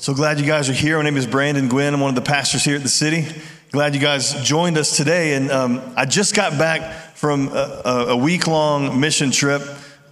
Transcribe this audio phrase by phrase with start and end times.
[0.00, 0.96] So glad you guys are here.
[0.96, 1.92] My name is Brandon Gwynn.
[1.92, 3.26] I'm one of the pastors here at the city.
[3.70, 5.34] Glad you guys joined us today.
[5.34, 9.60] And um, I just got back from a, a week long mission trip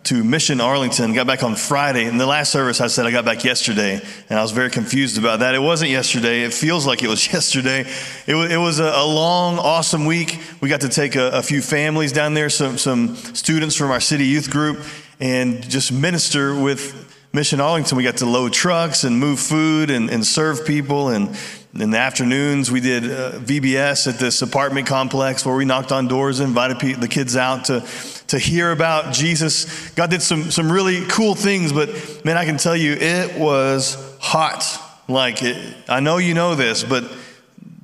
[0.03, 1.15] to Mission Arlington.
[1.15, 2.05] Got back on Friday.
[2.05, 3.99] In the last service, I said I got back yesterday,
[4.29, 5.55] and I was very confused about that.
[5.55, 6.43] It wasn't yesterday.
[6.43, 7.91] It feels like it was yesterday.
[8.27, 10.39] It was, it was a, a long, awesome week.
[10.61, 14.01] We got to take a, a few families down there, some, some students from our
[14.01, 14.85] city youth group,
[15.19, 20.09] and just minister with Mission Arlington, we got to load trucks and move food and,
[20.09, 21.11] and serve people.
[21.11, 21.37] And
[21.75, 26.09] in the afternoons, we did uh, VBS at this apartment complex where we knocked on
[26.09, 27.87] doors and invited pe- the kids out to,
[28.29, 29.91] to hear about Jesus.
[29.91, 34.17] God did some, some really cool things, but man, I can tell you, it was
[34.21, 34.65] hot.
[35.07, 37.05] Like, it, I know you know this, but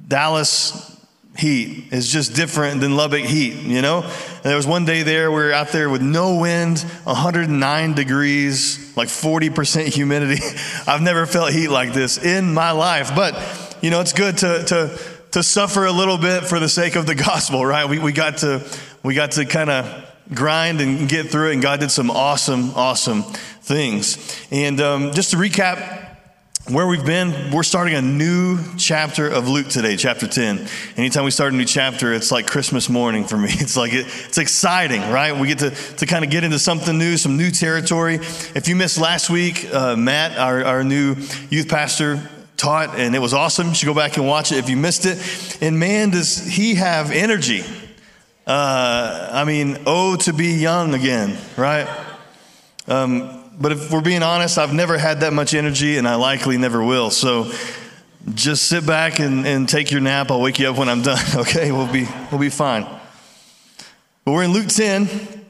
[0.09, 0.94] Dallas
[1.37, 4.03] heat is just different than Lubbock heat, you know?
[4.03, 8.97] And there was one day there we were out there with no wind, 109 degrees,
[8.97, 10.41] like 40% humidity.
[10.87, 13.15] I've never felt heat like this in my life.
[13.15, 14.99] But, you know, it's good to, to,
[15.33, 17.89] to suffer a little bit for the sake of the gospel, right?
[17.89, 18.65] We, we got to,
[19.03, 22.71] we got to kind of grind and get through it, and God did some awesome,
[22.75, 24.47] awesome things.
[24.51, 26.04] And um, just to recap,
[26.69, 30.67] where we've been, we're starting a new chapter of Luke today, chapter 10.
[30.97, 33.51] Anytime we start a new chapter, it's like Christmas morning for me.
[33.65, 35.37] It's like, it, it's exciting, right?
[35.37, 38.15] We get to, to kind of get into something new, some new territory.
[38.15, 41.17] If you missed last week, uh, Matt, our, our new
[41.51, 43.69] youth pastor, taught, and it was awesome.
[43.69, 45.59] You should go back and watch it if you missed it.
[45.61, 47.63] And man, does he have energy.
[48.47, 51.89] Uh, I mean, oh, to be young again, right?
[52.87, 56.59] Um, but if we're being honest, I've never had that much energy and I likely
[56.59, 57.11] never will.
[57.11, 57.51] So
[58.33, 60.31] just sit back and, and take your nap.
[60.31, 61.73] I'll wake you up when I'm done, okay?
[61.73, 62.87] We'll be, we'll be fine.
[64.25, 65.44] But we're in Luke 10.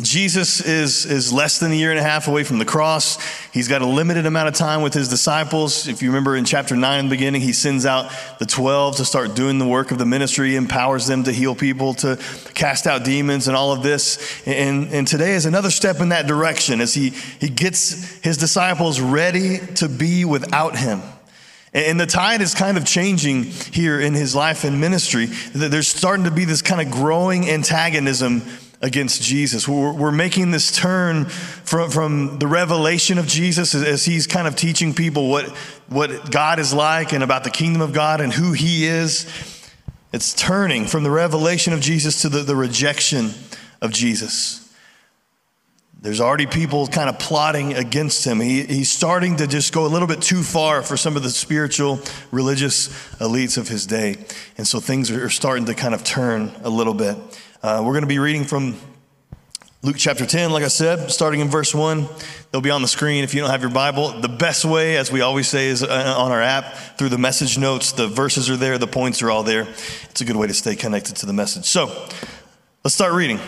[0.00, 3.18] Jesus is, is less than a year and a half away from the cross.
[3.50, 5.88] He's got a limited amount of time with his disciples.
[5.88, 9.04] If you remember in chapter 9 in the beginning, he sends out the 12 to
[9.04, 12.16] start doing the work of the ministry, empowers them to heal people, to
[12.54, 14.46] cast out demons, and all of this.
[14.46, 17.10] And, and today is another step in that direction as he,
[17.40, 21.02] he gets his disciples ready to be without him.
[21.74, 25.26] And the tide is kind of changing here in his life and ministry.
[25.26, 28.42] There's starting to be this kind of growing antagonism
[28.80, 29.66] against Jesus.
[29.66, 34.54] We're, we're, making this turn from, from the revelation of Jesus as he's kind of
[34.54, 35.48] teaching people what,
[35.88, 39.26] what God is like and about the kingdom of God and who he is.
[40.12, 43.30] It's turning from the revelation of Jesus to the, the rejection
[43.82, 44.64] of Jesus.
[46.00, 48.38] There's already people kind of plotting against him.
[48.38, 51.30] He, he's starting to just go a little bit too far for some of the
[51.30, 51.98] spiritual,
[52.30, 52.88] religious
[53.18, 54.16] elites of his day.
[54.56, 57.16] And so things are starting to kind of turn a little bit.
[57.60, 58.76] Uh, we're going to be reading from
[59.82, 62.06] Luke chapter 10, like I said, starting in verse 1.
[62.52, 64.20] They'll be on the screen if you don't have your Bible.
[64.20, 67.58] The best way, as we always say, is uh, on our app through the message
[67.58, 67.90] notes.
[67.90, 69.62] The verses are there, the points are all there.
[70.08, 71.64] It's a good way to stay connected to the message.
[71.64, 71.86] So
[72.84, 73.40] let's start reading.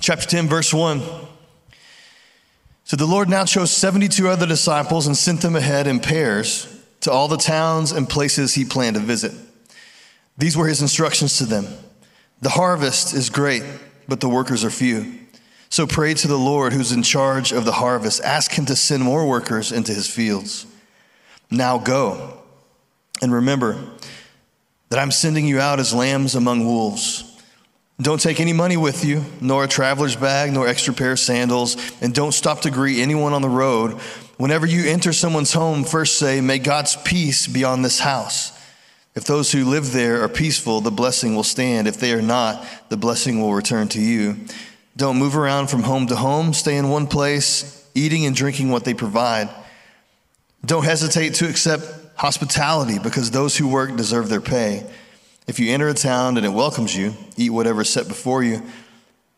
[0.00, 1.00] Chapter 10, verse 1.
[2.82, 6.66] So the Lord now chose 72 other disciples and sent them ahead in pairs
[7.02, 9.32] to all the towns and places he planned to visit.
[10.36, 11.66] These were his instructions to them.
[12.46, 13.64] The harvest is great,
[14.06, 15.18] but the workers are few.
[15.68, 18.22] So pray to the Lord who's in charge of the harvest.
[18.22, 20.64] Ask him to send more workers into his fields.
[21.50, 22.38] Now go
[23.20, 23.76] and remember
[24.90, 27.24] that I'm sending you out as lambs among wolves.
[28.00, 31.76] Don't take any money with you, nor a traveler's bag, nor extra pair of sandals,
[32.00, 33.94] and don't stop to greet anyone on the road.
[34.36, 38.55] Whenever you enter someone's home, first say, May God's peace be on this house.
[39.16, 41.88] If those who live there are peaceful, the blessing will stand.
[41.88, 44.36] If they are not, the blessing will return to you.
[44.94, 46.52] Don't move around from home to home.
[46.52, 49.48] Stay in one place, eating and drinking what they provide.
[50.66, 51.82] Don't hesitate to accept
[52.16, 54.86] hospitality because those who work deserve their pay.
[55.46, 58.62] If you enter a town and it welcomes you, eat whatever is set before you,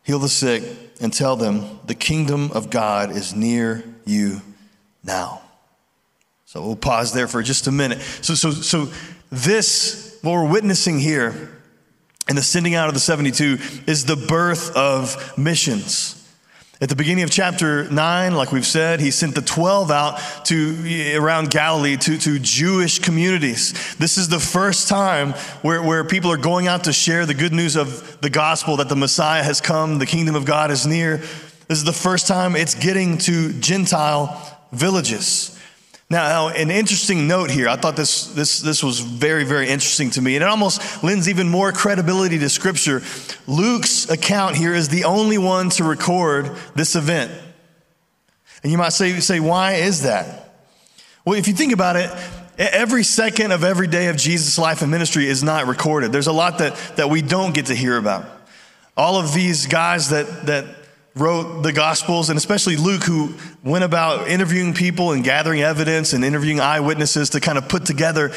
[0.03, 0.63] heal the sick,
[0.99, 4.41] and tell them the kingdom of God is near you
[5.05, 5.41] now.
[6.45, 8.01] So we'll pause there for just a minute.
[8.21, 8.89] So, so, so
[9.31, 11.55] this, what we're witnessing here
[12.29, 16.15] in the sending out of the 72, is the birth of missions.
[16.81, 21.17] At the beginning of chapter 9, like we've said, he sent the 12 out to
[21.17, 23.95] around Galilee to, to Jewish communities.
[23.97, 27.51] This is the first time where, where people are going out to share the good
[27.51, 31.17] news of the gospel that the Messiah has come, the kingdom of God is near.
[31.17, 35.58] This is the first time it's getting to Gentile villages.
[36.11, 37.69] Now, an interesting note here.
[37.69, 41.29] I thought this, this, this was very, very interesting to me, and it almost lends
[41.29, 43.03] even more credibility to Scripture.
[43.45, 47.31] Luke's account here is the only one to record this event.
[48.63, 50.51] And you might say, say why is that?
[51.25, 52.09] Well, if you think about it,
[52.57, 56.11] every second of every day of Jesus' life and ministry is not recorded.
[56.11, 58.25] There's a lot that, that we don't get to hear about.
[58.97, 60.65] All of these guys that, that
[61.15, 63.33] wrote the Gospels, and especially Luke, who
[63.63, 68.29] went about interviewing people and gathering evidence and interviewing eyewitnesses to kind of put together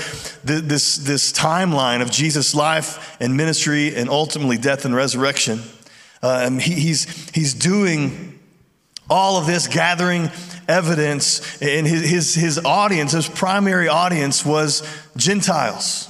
[0.42, 5.60] this, this timeline of Jesus' life and ministry and ultimately death and resurrection.
[6.22, 8.38] Uh, and he, he's, he's doing
[9.10, 10.30] all of this, gathering
[10.68, 14.82] evidence, and his, his, his audience, his primary audience was
[15.16, 16.08] Gentiles.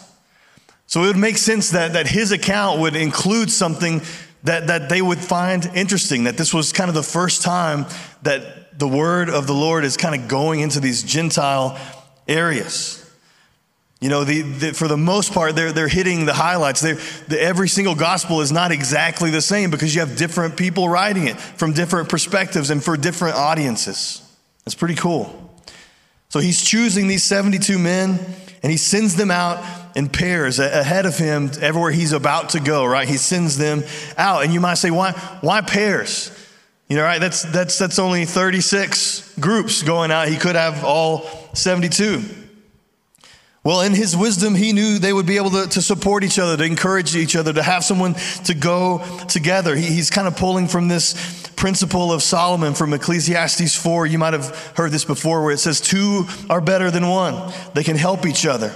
[0.87, 4.03] So it would make sense that, that his account would include something
[4.45, 7.87] that, that they would find interesting, that this was kind of the first time
[8.23, 11.79] that the word of the Lord is kind of going into these Gentile
[12.27, 12.99] areas.
[14.01, 16.81] You know, the, the, for the most part, they're, they're hitting the highlights.
[16.81, 21.29] The, every single gospel is not exactly the same because you have different people writing
[21.29, 24.21] it from different perspectives and for different audiences.
[24.65, 25.39] That's pretty cool.
[26.31, 28.19] So he's choosing these 72 men
[28.63, 29.63] and he sends them out
[29.97, 33.09] in pairs ahead of him everywhere he's about to go, right?
[33.09, 33.83] He sends them
[34.17, 34.45] out.
[34.45, 36.31] And you might say, why, why pairs?
[36.89, 37.21] You know, right?
[37.21, 40.29] That's, that's, that's only 36 groups going out.
[40.29, 41.23] He could have all
[41.55, 42.23] 72.
[43.65, 46.57] Well, in his wisdom, he knew they would be able to, to support each other,
[46.57, 48.15] to encourage each other, to have someone
[48.45, 49.77] to go together.
[49.77, 54.07] He, he's kind of pulling from this principle of Solomon from Ecclesiastes 4.
[54.07, 57.85] You might have heard this before, where it says, Two are better than one, they
[57.85, 58.75] can help each other.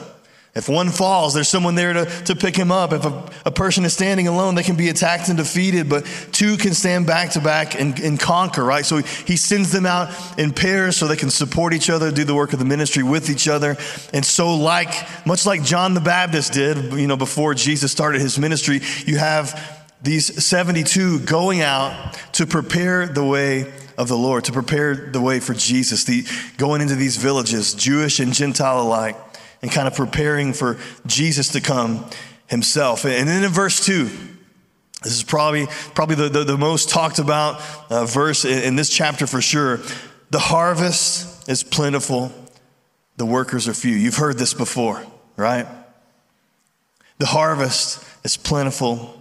[0.54, 2.92] If one falls, there's someone there to, to pick him up.
[2.92, 6.56] If a, a person is standing alone, they can be attacked and defeated, but two
[6.56, 8.86] can stand back to back and, and conquer, right?
[8.86, 12.36] So he sends them out in pairs so they can support each other, do the
[12.36, 13.76] work of the ministry with each other.
[14.12, 14.94] And so, like,
[15.26, 19.75] much like John the Baptist did, you know, before Jesus started his ministry, you have
[20.06, 25.40] these 72 going out to prepare the way of the Lord, to prepare the way
[25.40, 26.24] for Jesus, the,
[26.58, 29.16] going into these villages, Jewish and Gentile alike
[29.62, 32.08] and kind of preparing for Jesus to come
[32.46, 33.04] himself.
[33.04, 34.08] And then in verse 2,
[35.02, 37.60] this is probably, probably the, the, the most talked about
[37.90, 39.80] uh, verse in, in this chapter for sure.
[40.30, 42.32] The harvest is plentiful,
[43.16, 43.94] the workers are few.
[43.94, 45.04] You've heard this before,
[45.36, 45.66] right?
[47.18, 49.15] The harvest is plentiful,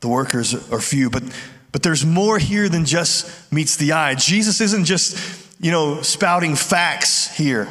[0.00, 1.10] the workers are few.
[1.10, 1.24] But,
[1.72, 4.14] but there's more here than just meets the eye.
[4.14, 5.18] Jesus isn't just,
[5.60, 7.68] you know, spouting facts here.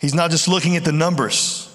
[0.00, 1.66] He's not just looking at the numbers.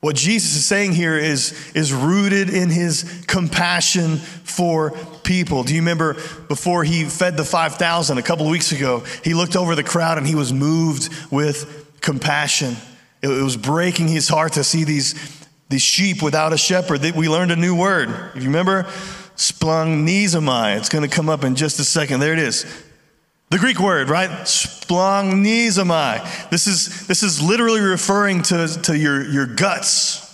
[0.00, 4.90] What Jesus is saying here is, is rooted in his compassion for
[5.22, 5.62] people.
[5.62, 6.14] Do you remember
[6.48, 9.04] before he fed the 5,000 a couple of weeks ago?
[9.22, 12.76] He looked over the crowd and he was moved with compassion.
[13.22, 15.14] It, it was breaking his heart to see these,
[15.72, 17.00] these sheep without a shepherd.
[17.16, 18.10] We learned a new word.
[18.36, 18.84] If you remember,
[19.36, 20.76] splagchnizomai.
[20.76, 22.20] It's going to come up in just a second.
[22.20, 22.64] There it is.
[23.50, 24.30] The Greek word, right?
[24.30, 26.50] Splagchnizomai.
[26.50, 30.28] This is, this is literally referring to, to your, your guts,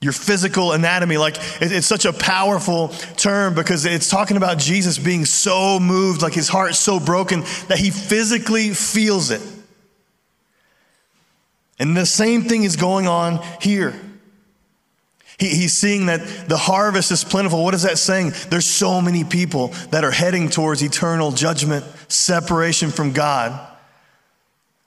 [0.00, 1.18] your physical anatomy.
[1.18, 6.22] Like it, it's such a powerful term because it's talking about Jesus being so moved,
[6.22, 9.42] like his heart so broken that he physically feels it.
[11.78, 13.94] And the same thing is going on here.
[15.40, 17.64] He, he's seeing that the harvest is plentiful.
[17.64, 18.32] What is that saying?
[18.50, 23.68] There's so many people that are heading towards eternal judgment, separation from God.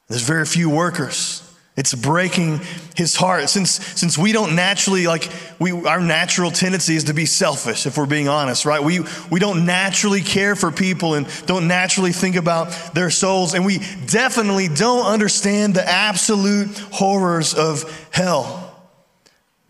[0.07, 1.41] There's very few workers.
[1.75, 2.61] It's breaking
[2.95, 3.49] his heart.
[3.49, 7.97] Since, since we don't naturally, like, we, our natural tendency is to be selfish, if
[7.97, 8.83] we're being honest, right?
[8.83, 8.99] We,
[9.31, 13.55] we don't naturally care for people and don't naturally think about their souls.
[13.55, 18.62] And we definitely don't understand the absolute horrors of hell.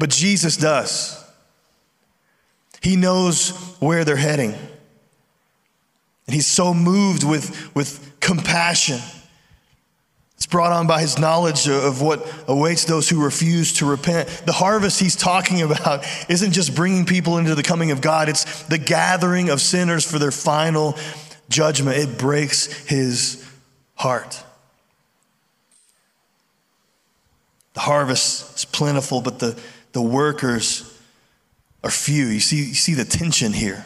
[0.04, 1.18] But Jesus does.
[2.82, 4.52] He knows where they're heading.
[4.52, 9.00] And he's so moved with, with compassion.
[10.36, 14.28] It's brought on by his knowledge of what awaits those who refuse to repent.
[14.46, 18.64] The harvest he's talking about isn't just bringing people into the coming of God, it's
[18.64, 20.98] the gathering of sinners for their final
[21.48, 21.96] judgment.
[21.96, 23.50] It breaks his
[23.96, 24.44] heart.
[27.74, 29.58] The harvest is plentiful, but the
[29.94, 30.90] the workers
[31.84, 32.26] are few.
[32.26, 33.86] You see, you see the tension here.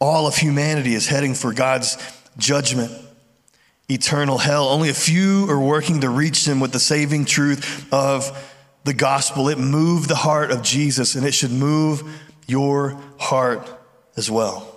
[0.00, 1.96] All of humanity is heading for God's
[2.36, 2.92] judgment,
[3.88, 4.68] eternal hell.
[4.68, 8.50] Only a few are working to reach them with the saving truth of
[8.84, 9.48] the gospel.
[9.48, 12.02] It moved the heart of Jesus, and it should move
[12.46, 13.68] your heart
[14.16, 14.70] as well.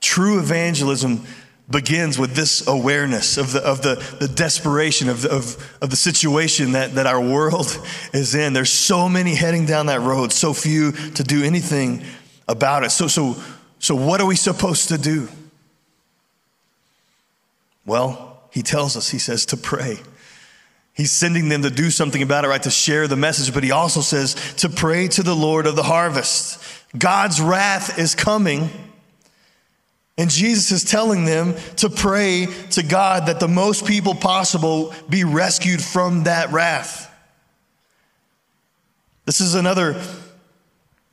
[0.00, 1.24] True evangelism
[1.72, 5.96] begins with this awareness of the, of the, the desperation of the, of, of the
[5.96, 7.76] situation that, that our world
[8.12, 8.52] is in.
[8.52, 12.04] There's so many heading down that road, so few to do anything
[12.46, 12.90] about it.
[12.90, 13.36] So, so,
[13.78, 15.28] so what are we supposed to do?
[17.84, 19.98] Well, he tells us, he says, to pray.
[20.94, 22.62] He's sending them to do something about it, right?
[22.62, 25.82] To share the message, but he also says to pray to the Lord of the
[25.82, 26.62] harvest.
[26.96, 28.70] God's wrath is coming.
[30.18, 35.24] And Jesus is telling them to pray to God that the most people possible be
[35.24, 37.10] rescued from that wrath.
[39.24, 40.02] This is another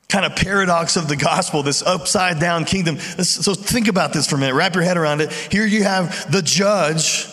[0.08, 2.98] kind of paradox of the gospel, this upside down kingdom.
[2.98, 4.54] So think about this for a minute.
[4.54, 5.32] Wrap your head around it.
[5.32, 7.26] Here you have the judge,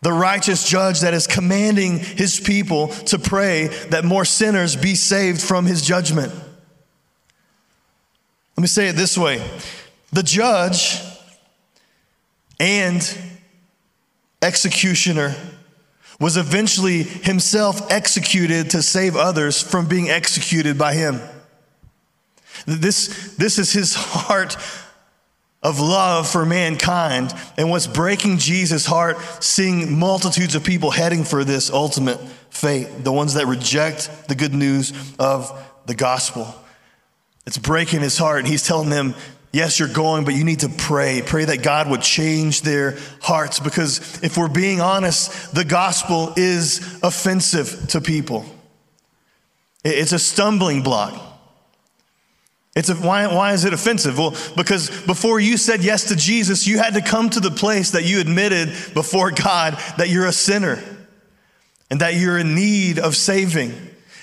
[0.00, 5.40] the righteous judge that is commanding his people to pray that more sinners be saved
[5.40, 6.32] from his judgment.
[8.56, 9.46] Let me say it this way
[10.12, 11.00] the judge
[12.60, 13.18] and
[14.42, 15.34] executioner
[16.20, 21.20] was eventually himself executed to save others from being executed by him.
[22.66, 24.56] This, this is his heart
[25.62, 27.32] of love for mankind.
[27.56, 33.12] And what's breaking Jesus' heart, seeing multitudes of people heading for this ultimate fate, the
[33.12, 35.52] ones that reject the good news of
[35.86, 36.52] the gospel.
[37.46, 38.40] It's breaking his heart.
[38.40, 39.14] And he's telling them,
[39.52, 41.22] Yes, you're going, but you need to pray.
[41.24, 47.00] Pray that God would change their hearts because if we're being honest, the gospel is
[47.02, 48.44] offensive to people.
[49.84, 51.24] It's a stumbling block.
[52.76, 54.18] It's a, why, why is it offensive?
[54.18, 57.92] Well, because before you said yes to Jesus, you had to come to the place
[57.92, 60.78] that you admitted before God that you're a sinner
[61.90, 63.72] and that you're in need of saving.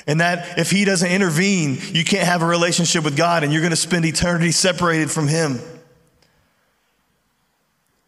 [0.08, 3.62] And that if He doesn't intervene, you can't have a relationship with God and you're
[3.62, 5.60] going to spend eternity separated from Him.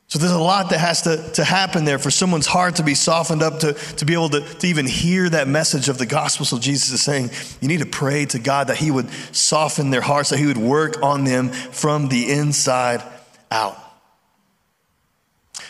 [0.10, 2.96] So there's a lot that has to, to happen there for someone's heart to be
[2.96, 6.46] softened up to, to be able to, to even hear that message of the gospel.
[6.46, 10.02] So Jesus is saying, you need to pray to God that He would soften their
[10.02, 13.04] hearts, that He would work on them from the inside
[13.52, 13.78] out.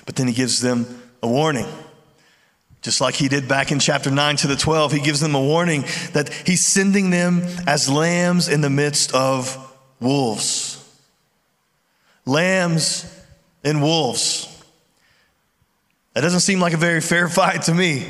[0.05, 1.65] But then He gives them a warning.
[2.88, 5.41] Just like he did back in chapter 9 to the 12, he gives them a
[5.41, 9.58] warning that he's sending them as lambs in the midst of
[10.00, 10.82] wolves.
[12.25, 13.06] Lambs
[13.62, 14.48] and wolves.
[16.13, 18.08] That doesn't seem like a very fair fight to me.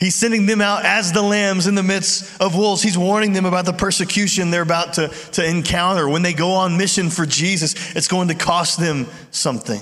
[0.00, 2.82] He's sending them out as the lambs in the midst of wolves.
[2.82, 6.08] He's warning them about the persecution they're about to, to encounter.
[6.08, 9.80] When they go on mission for Jesus, it's going to cost them something.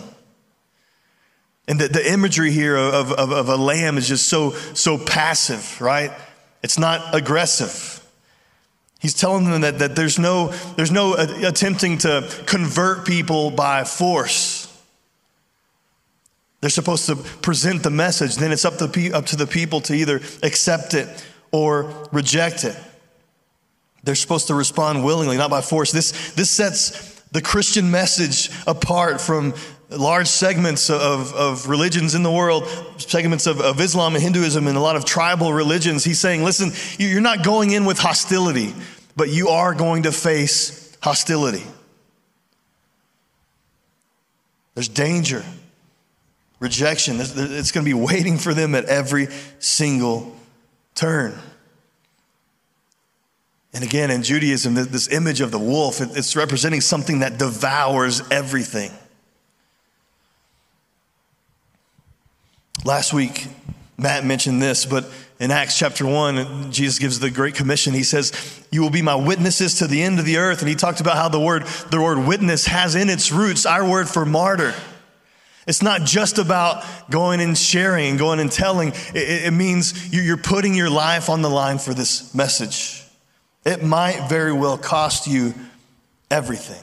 [1.69, 5.81] And the, the imagery here of, of, of a lamb is just so, so passive,
[5.81, 6.11] right?
[6.63, 7.97] It's not aggressive.
[8.99, 14.67] He's telling them that, that there's, no, there's no attempting to convert people by force.
[16.61, 18.37] They're supposed to present the message.
[18.37, 21.09] Then it's up to, up to the people to either accept it
[21.51, 22.77] or reject it.
[24.03, 25.93] They're supposed to respond willingly, not by force.
[25.93, 29.55] This, this sets the Christian message apart from
[29.91, 32.67] large segments of, of religions in the world,
[32.99, 36.05] segments of, of Islam and Hinduism and a lot of tribal religions.
[36.05, 38.73] He's saying, listen, you're not going in with hostility,
[39.17, 41.65] but you are going to face hostility.
[44.75, 45.45] There's danger
[46.61, 47.17] rejection.
[47.19, 49.29] It's going to be waiting for them at every
[49.59, 50.37] single
[50.95, 51.37] turn.
[53.73, 58.91] And again, in Judaism, this image of the wolf, it's representing something that devours everything.
[62.85, 63.47] Last week,
[63.99, 65.07] Matt mentioned this, but
[65.39, 67.93] in Acts chapter 1, Jesus gives the Great Commission.
[67.93, 68.33] He says,
[68.71, 70.61] You will be my witnesses to the end of the earth.
[70.61, 73.87] And he talked about how the word, the word witness has in its roots our
[73.87, 74.75] word for martyr.
[75.67, 78.89] It's not just about going and sharing going and telling.
[79.15, 83.05] It, it means you're putting your life on the line for this message.
[83.65, 85.55] It might very well cost you
[86.31, 86.83] everything.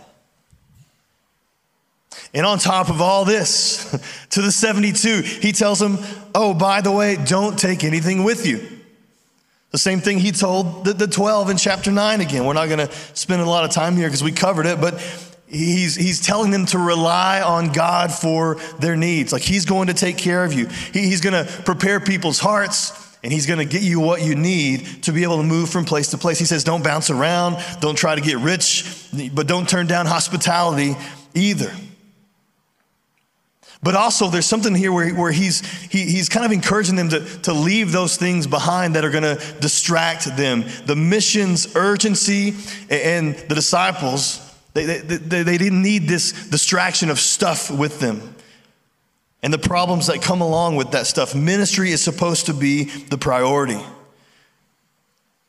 [2.34, 3.90] And on top of all this,
[4.32, 5.98] to the 72, he tells them,
[6.36, 8.78] Oh, by the way, don't take anything with you.
[9.72, 12.46] The same thing he told the, the 12 in chapter 9 again.
[12.46, 15.02] We're not going to spend a lot of time here because we covered it, but
[15.50, 19.32] He's, he's telling them to rely on God for their needs.
[19.32, 20.68] Like He's going to take care of you.
[20.68, 22.92] He, he's going to prepare people's hearts
[23.24, 25.86] and He's going to get you what you need to be able to move from
[25.86, 26.38] place to place.
[26.38, 30.96] He says, don't bounce around, don't try to get rich, but don't turn down hospitality
[31.34, 31.72] either.
[33.84, 37.20] But also, there's something here where, where he's, he, he's kind of encouraging them to,
[37.42, 40.66] to leave those things behind that are going to distract them.
[40.86, 42.56] The mission's urgency
[42.90, 44.44] and the disciples
[44.78, 48.36] they, they, they, they didn't need this distraction of stuff with them
[49.42, 51.34] and the problems that come along with that stuff.
[51.34, 53.80] Ministry is supposed to be the priority.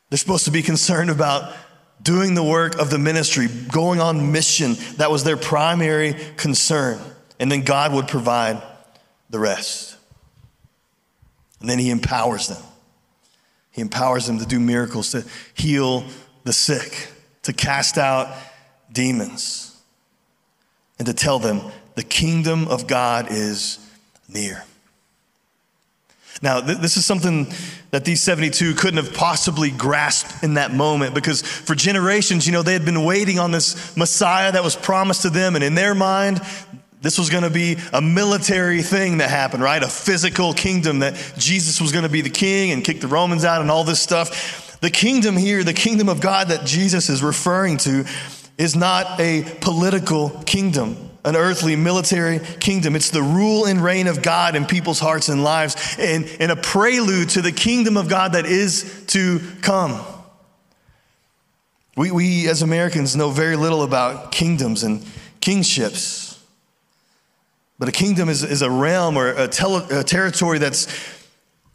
[0.09, 1.55] They're supposed to be concerned about
[2.01, 4.73] doing the work of the ministry, going on mission.
[4.97, 6.99] That was their primary concern.
[7.39, 8.61] And then God would provide
[9.29, 9.95] the rest.
[11.61, 12.61] And then he empowers them.
[13.71, 16.03] He empowers them to do miracles, to heal
[16.43, 17.09] the sick,
[17.43, 18.35] to cast out
[18.91, 19.77] demons,
[20.97, 21.61] and to tell them
[21.95, 23.79] the kingdom of God is
[24.27, 24.63] near.
[26.41, 27.47] Now, th- this is something
[27.91, 32.61] that these 72 couldn't have possibly grasped in that moment because for generations, you know,
[32.61, 35.55] they had been waiting on this Messiah that was promised to them.
[35.55, 36.41] And in their mind,
[37.01, 39.81] this was going to be a military thing that happened, right?
[39.81, 43.45] A physical kingdom that Jesus was going to be the king and kick the Romans
[43.45, 44.79] out and all this stuff.
[44.81, 48.05] The kingdom here, the kingdom of God that Jesus is referring to,
[48.57, 52.95] is not a political kingdom an earthly military kingdom.
[52.95, 56.55] It's the rule and reign of God in people's hearts and lives, and, and a
[56.55, 60.01] prelude to the kingdom of God that is to come.
[61.97, 65.05] We, we as Americans know very little about kingdoms and
[65.41, 66.28] kingships.
[67.79, 70.87] But a kingdom is, is a realm or a, tele, a territory that's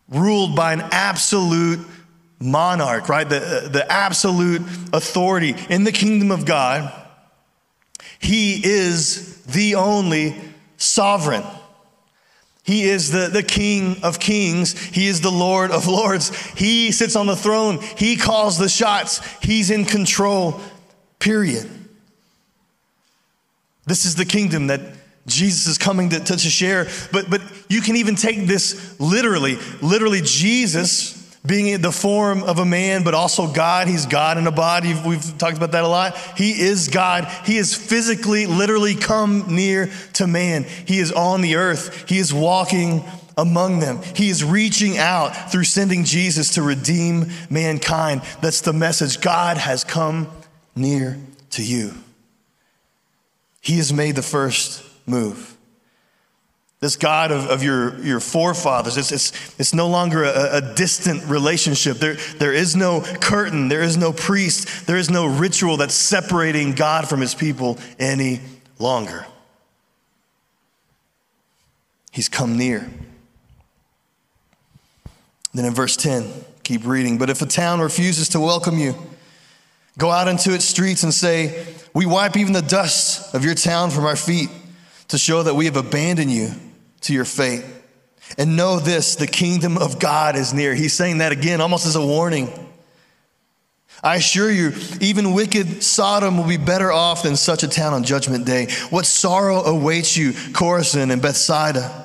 [0.08, 1.80] ruled by an absolute
[2.38, 3.28] monarch, right?
[3.28, 6.92] The, the absolute authority in the kingdom of God
[8.25, 10.34] he is the only
[10.78, 11.44] sovereign.
[12.62, 14.78] He is the, the King of kings.
[14.78, 16.34] He is the Lord of lords.
[16.52, 17.80] He sits on the throne.
[17.99, 19.20] He calls the shots.
[19.42, 20.58] He's in control,
[21.18, 21.68] period.
[23.84, 24.80] This is the kingdom that
[25.26, 26.86] Jesus is coming to, to, to share.
[27.12, 29.56] But, but you can even take this literally.
[29.80, 33.86] Literally, Jesus being in the form of a man, but also God.
[33.86, 34.94] He's God in a body.
[35.06, 36.16] We've talked about that a lot.
[36.36, 37.26] He is God.
[37.44, 40.64] He is physically, literally come near to man.
[40.64, 42.08] He is on the earth.
[42.08, 43.04] He is walking
[43.36, 44.00] among them.
[44.14, 48.22] He is reaching out through sending Jesus to redeem mankind.
[48.40, 49.20] That's the message.
[49.20, 50.30] God has come
[50.74, 51.18] near
[51.50, 51.92] to you.
[53.60, 55.56] He has made the first move.
[56.80, 61.24] This God of, of your, your forefathers, it's, it's, it's no longer a, a distant
[61.24, 61.96] relationship.
[61.96, 66.72] There, there is no curtain, there is no priest, there is no ritual that's separating
[66.72, 68.40] God from his people any
[68.78, 69.26] longer.
[72.12, 72.87] He's come near.
[75.55, 76.31] Then in verse 10,
[76.64, 77.16] keep reading.
[77.16, 78.94] But if a town refuses to welcome you,
[79.96, 83.90] go out into its streets and say, We wipe even the dust of your town
[83.90, 84.50] from our feet
[85.14, 86.50] to show that we have abandoned you
[87.03, 87.64] to your fate.
[88.37, 90.74] And know this the kingdom of God is near.
[90.74, 92.53] He's saying that again, almost as a warning.
[94.03, 98.03] I assure you, even wicked Sodom will be better off than such a town on
[98.03, 98.66] Judgment Day.
[98.90, 102.03] What sorrow awaits you, Chorazin and Bethsaida?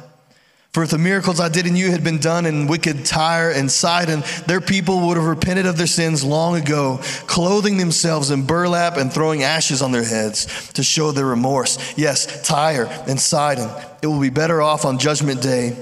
[0.71, 3.71] For if the miracles I did in you had been done in wicked Tyre and
[3.71, 8.95] Sidon, their people would have repented of their sins long ago, clothing themselves in burlap
[8.95, 11.97] and throwing ashes on their heads to show their remorse.
[11.97, 13.69] Yes, Tyre and Sidon,
[14.03, 15.75] it will be better off on judgment day.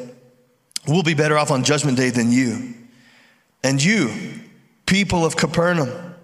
[0.88, 2.74] We'll be better off on judgment day than you.
[3.64, 4.40] And you,
[4.86, 6.16] people of Capernaum,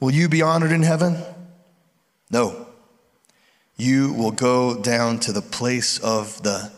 [0.00, 1.22] will you be honored in heaven?
[2.32, 2.66] No.
[3.76, 6.72] You will go down to the place of the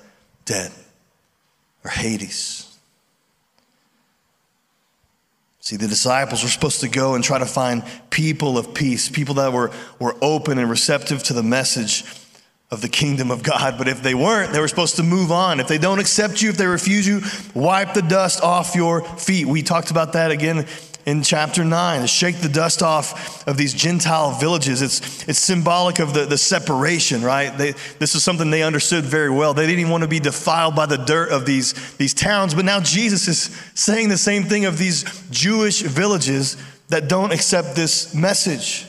[0.44, 0.70] dead
[1.84, 2.64] or Hades.
[5.60, 9.34] See, the disciples were supposed to go and try to find people of peace, people
[9.34, 12.04] that were, were open and receptive to the message
[12.70, 13.76] of the kingdom of God.
[13.76, 15.60] But if they weren't, they were supposed to move on.
[15.60, 17.20] If they don't accept you, if they refuse you,
[17.54, 19.46] wipe the dust off your feet.
[19.46, 20.66] We talked about that again
[21.08, 24.82] in chapter 9 to shake the dust off of these Gentile villages.
[24.82, 27.56] It's, it's symbolic of the, the separation, right?
[27.56, 29.54] They, this is something they understood very well.
[29.54, 32.54] They didn't even want to be defiled by the dirt of these, these towns.
[32.54, 33.38] But now Jesus is
[33.74, 38.87] saying the same thing of these Jewish villages that don't accept this message.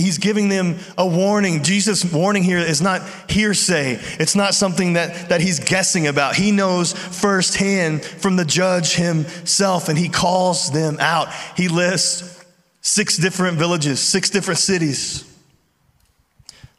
[0.00, 1.62] He's giving them a warning.
[1.62, 3.98] Jesus' warning here is not hearsay.
[4.18, 6.36] It's not something that, that he's guessing about.
[6.36, 11.32] He knows firsthand from the judge himself, and he calls them out.
[11.56, 12.44] He lists
[12.80, 15.24] six different villages, six different cities,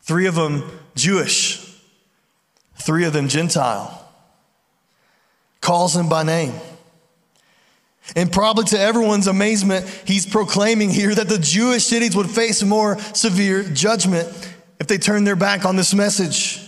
[0.02, 1.80] three of them Jewish,
[2.82, 4.00] three of them Gentile.
[5.62, 6.54] Calls them by name.
[8.16, 13.00] And probably to everyone's amazement, he's proclaiming here that the Jewish cities would face more
[13.00, 14.28] severe judgment
[14.80, 16.60] if they turn their back on this message.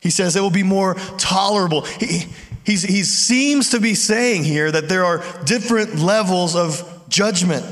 [0.00, 1.82] He says it will be more tolerable.
[1.82, 2.26] He,
[2.64, 7.64] he seems to be saying here that there are different levels of judgment,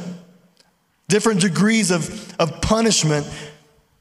[1.08, 3.26] different degrees of, of punishment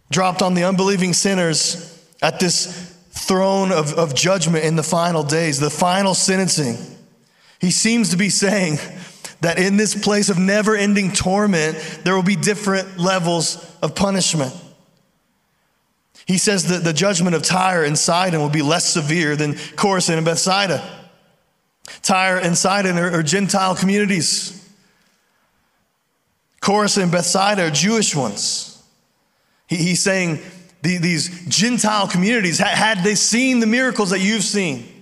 [0.10, 5.60] dropped on the unbelieving sinners at this throne of, of judgment in the final days,
[5.60, 6.95] the final sentencing.
[7.66, 8.78] He seems to be saying
[9.42, 14.54] that in this place of never ending torment, there will be different levels of punishment.
[16.28, 20.18] He says that the judgment of Tyre and Sidon will be less severe than Chorazin
[20.18, 20.88] and Bethsaida.
[22.04, 24.64] Tyre and Sidon are, are Gentile communities.
[26.62, 28.84] Chorazin and Bethsaida are Jewish ones.
[29.66, 30.38] He, he's saying
[30.84, 34.95] the, these Gentile communities, had they seen the miracles that you've seen,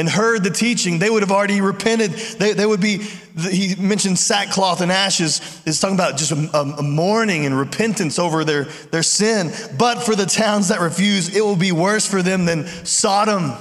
[0.00, 2.12] and heard the teaching, they would have already repented.
[2.12, 3.02] They, they would be,
[3.50, 5.60] he mentioned sackcloth and ashes.
[5.66, 9.52] It's talking about just a, a, mourning and repentance over their, their sin.
[9.76, 13.52] But for the towns that refuse, it will be worse for them than Sodom,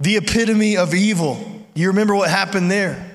[0.00, 1.64] the epitome of evil.
[1.72, 3.10] You remember what happened there?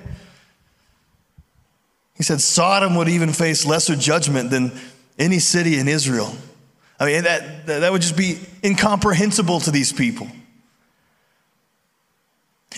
[2.15, 4.71] He said Sodom would even face lesser judgment than
[5.19, 6.33] any city in Israel.
[6.99, 10.27] I mean, that, that would just be incomprehensible to these people.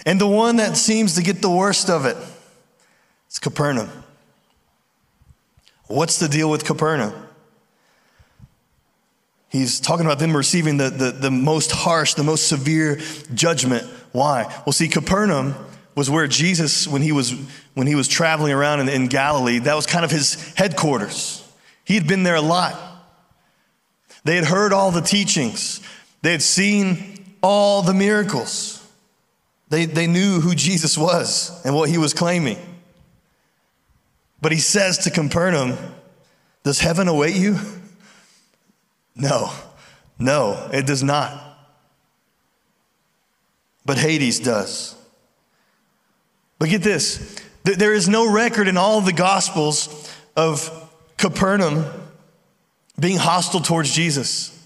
[0.06, 2.18] And the one that seems to get the worst of it
[3.30, 3.90] is Capernaum.
[5.88, 7.14] What's the deal with Capernaum?
[9.50, 13.00] He's talking about them receiving the, the, the most harsh, the most severe
[13.34, 13.84] judgment.
[14.14, 14.44] Why?
[14.66, 15.56] Well, see, Capernaum
[15.94, 17.34] was where Jesus, when he was,
[17.74, 21.46] when he was traveling around in, in Galilee, that was kind of his headquarters.
[21.84, 22.80] He had been there a lot.
[24.24, 25.82] They had heard all the teachings,
[26.22, 28.81] they had seen all the miracles.
[29.72, 32.58] They, they knew who Jesus was and what he was claiming.
[34.42, 35.78] But he says to Capernaum,
[36.64, 37.58] Does heaven await you?
[39.16, 39.50] No,
[40.20, 41.58] no, it does not.
[43.86, 44.96] But Hades does.
[46.60, 51.86] But get this there is no record in all the Gospels of Capernaum
[53.00, 54.61] being hostile towards Jesus.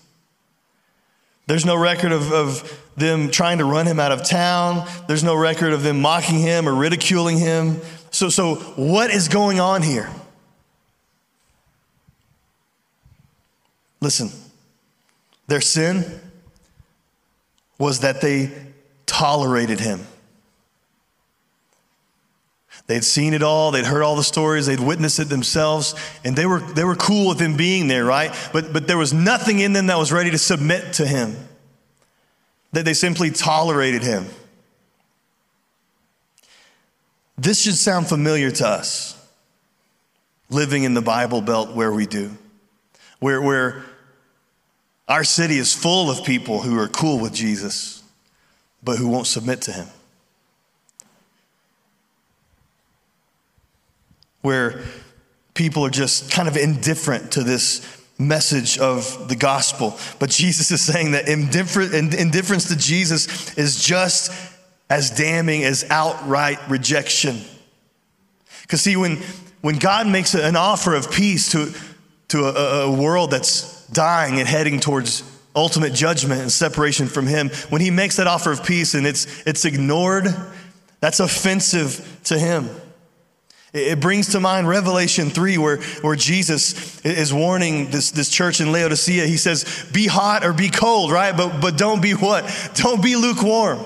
[1.48, 4.88] There's no record of, of them trying to run him out of town.
[5.08, 7.82] There's no record of them mocking him or ridiculing him.
[8.12, 10.10] So, so what is going on here?
[14.02, 14.30] Listen,
[15.48, 16.20] their sin
[17.78, 18.52] was that they
[19.06, 20.06] tolerated him.
[22.88, 26.46] They'd seen it all, they'd heard all the stories, they'd witnessed it themselves, and they
[26.46, 28.32] were, they were cool with him being there, right?
[28.54, 31.36] But, but there was nothing in them that was ready to submit to him
[32.74, 34.28] that they simply tolerated him.
[37.38, 39.18] This should sound familiar to us,
[40.50, 42.32] living in the Bible Belt where we do,
[43.20, 43.84] where, where
[45.08, 48.04] our city is full of people who are cool with Jesus,
[48.84, 49.88] but who won't submit to him.
[54.46, 54.84] Where
[55.56, 57.82] people are just kind of indifferent to this
[58.20, 59.98] message of the gospel.
[60.20, 64.32] But Jesus is saying that indifference to Jesus is just
[64.90, 67.42] as damning as outright rejection.
[68.62, 69.18] Because, see, when,
[69.62, 71.74] when God makes an offer of peace to,
[72.30, 75.24] to a, a world that's dying and heading towards
[75.56, 79.46] ultimate judgment and separation from Him, when He makes that offer of peace and it's,
[79.48, 80.26] it's ignored,
[81.00, 82.70] that's offensive to Him.
[83.76, 88.72] It brings to mind Revelation 3, where, where Jesus is warning this, this church in
[88.72, 89.26] Laodicea.
[89.26, 91.36] He says, Be hot or be cold, right?
[91.36, 92.46] But, but don't be what?
[92.76, 93.84] Don't be lukewarm.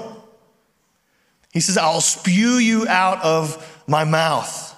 [1.52, 4.76] He says, I'll spew you out of my mouth.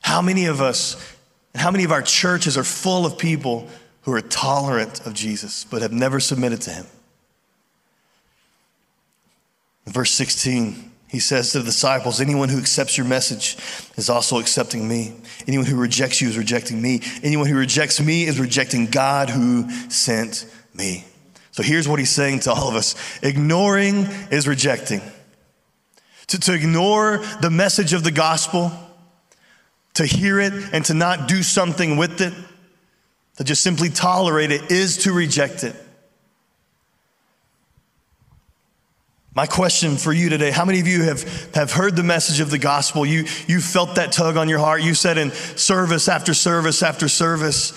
[0.00, 0.96] How many of us,
[1.52, 3.68] and how many of our churches are full of people
[4.02, 6.86] who are tolerant of Jesus but have never submitted to him?
[9.90, 13.56] Verse 16, he says to the disciples, Anyone who accepts your message
[13.96, 15.12] is also accepting me.
[15.48, 17.00] Anyone who rejects you is rejecting me.
[17.22, 21.04] Anyone who rejects me is rejecting God who sent me.
[21.50, 25.00] So here's what he's saying to all of us ignoring is rejecting.
[26.28, 28.70] To, to ignore the message of the gospel,
[29.94, 32.32] to hear it and to not do something with it,
[33.38, 35.74] to just simply tolerate it, is to reject it.
[39.34, 42.50] My question for you today how many of you have, have heard the message of
[42.50, 43.06] the gospel?
[43.06, 44.82] You, you felt that tug on your heart.
[44.82, 47.72] You said in service after service after service,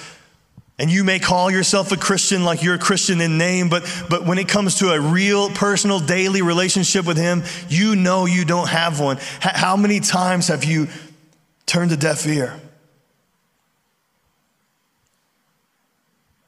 [0.80, 4.26] and you may call yourself a Christian like you're a Christian in name, but, but
[4.26, 8.70] when it comes to a real, personal, daily relationship with Him, you know you don't
[8.70, 9.18] have one.
[9.40, 10.88] How many times have you
[11.68, 12.60] turned a deaf ear?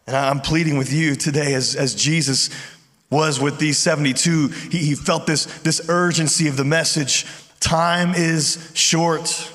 [0.08, 2.50] And I'm pleading with you today as, as Jesus
[3.10, 4.48] was with these 72.
[4.48, 7.26] He, he felt this, this urgency of the message.
[7.60, 9.52] Time is short.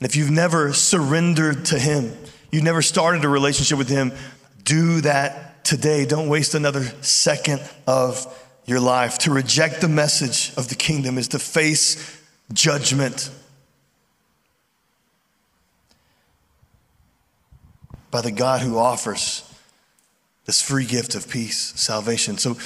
[0.00, 2.16] And if you've never surrendered to Him,
[2.50, 4.12] you've never started a relationship with Him,
[4.64, 6.04] do that today.
[6.04, 8.26] Don't waste another second of
[8.66, 9.18] your life.
[9.20, 12.20] To reject the message of the kingdom is to face
[12.52, 13.30] judgment.
[18.12, 19.42] by the God who offers
[20.44, 22.38] this free gift of peace, salvation.
[22.38, 22.56] So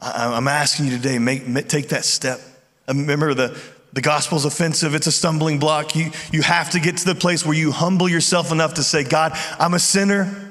[0.00, 2.40] I'm asking you today, make, take that step.
[2.86, 3.60] Uh, remember, the,
[3.92, 5.96] the gospel's offensive, it's a stumbling block.
[5.96, 9.02] You, you have to get to the place where you humble yourself enough to say,
[9.02, 10.44] God, I'm a sinner.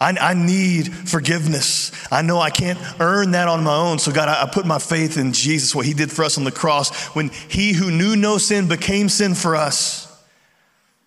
[0.00, 1.90] I, I, need forgiveness.
[2.12, 3.98] I know I can't earn that on my own.
[3.98, 6.44] So, God, I, I, put my faith in Jesus, what He did for us on
[6.44, 7.06] the cross.
[7.16, 10.06] When He who knew no sin became sin for us,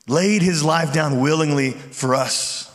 [0.07, 2.70] laid His life down willingly for us.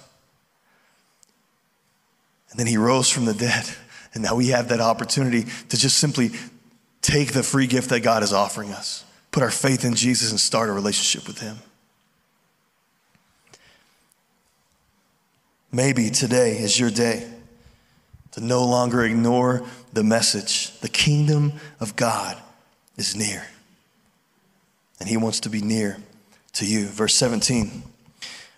[2.57, 3.67] And then He rose from the dead.
[4.15, 6.31] And now we have that opportunity to just simply
[7.03, 10.41] take the free gift that God is offering us, put our faith in Jesus, and
[10.41, 11.59] start a relationship with Him.
[15.71, 17.31] Maybe today is your day
[18.31, 20.81] to no longer ignore the message.
[20.81, 22.39] The kingdom of God
[22.97, 23.47] is near,
[24.99, 25.99] and He wants to be near
[26.55, 26.87] to you.
[26.87, 27.83] Verse 17.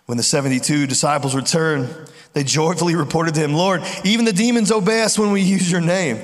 [0.06, 5.02] When the 72 disciples returned, they joyfully reported to him, Lord, even the demons obey
[5.02, 6.18] us when we use your name.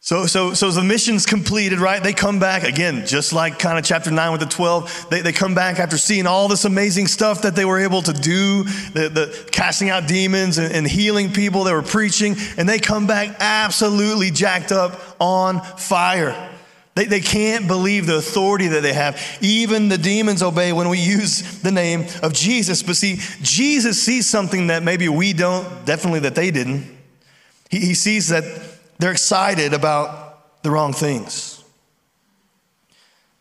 [0.00, 2.02] So, so, so the mission's completed, right?
[2.02, 5.08] They come back again, just like kind of chapter 9 with the 12.
[5.10, 8.12] They, they come back after seeing all this amazing stuff that they were able to
[8.14, 12.78] do, the, the casting out demons and, and healing people, they were preaching, and they
[12.78, 16.55] come back absolutely jacked up on fire.
[16.96, 19.22] They, they can't believe the authority that they have.
[19.42, 22.82] Even the demons obey when we use the name of Jesus.
[22.82, 26.86] But see, Jesus sees something that maybe we don't, definitely that they didn't.
[27.70, 28.44] He, he sees that
[28.98, 31.62] they're excited about the wrong things.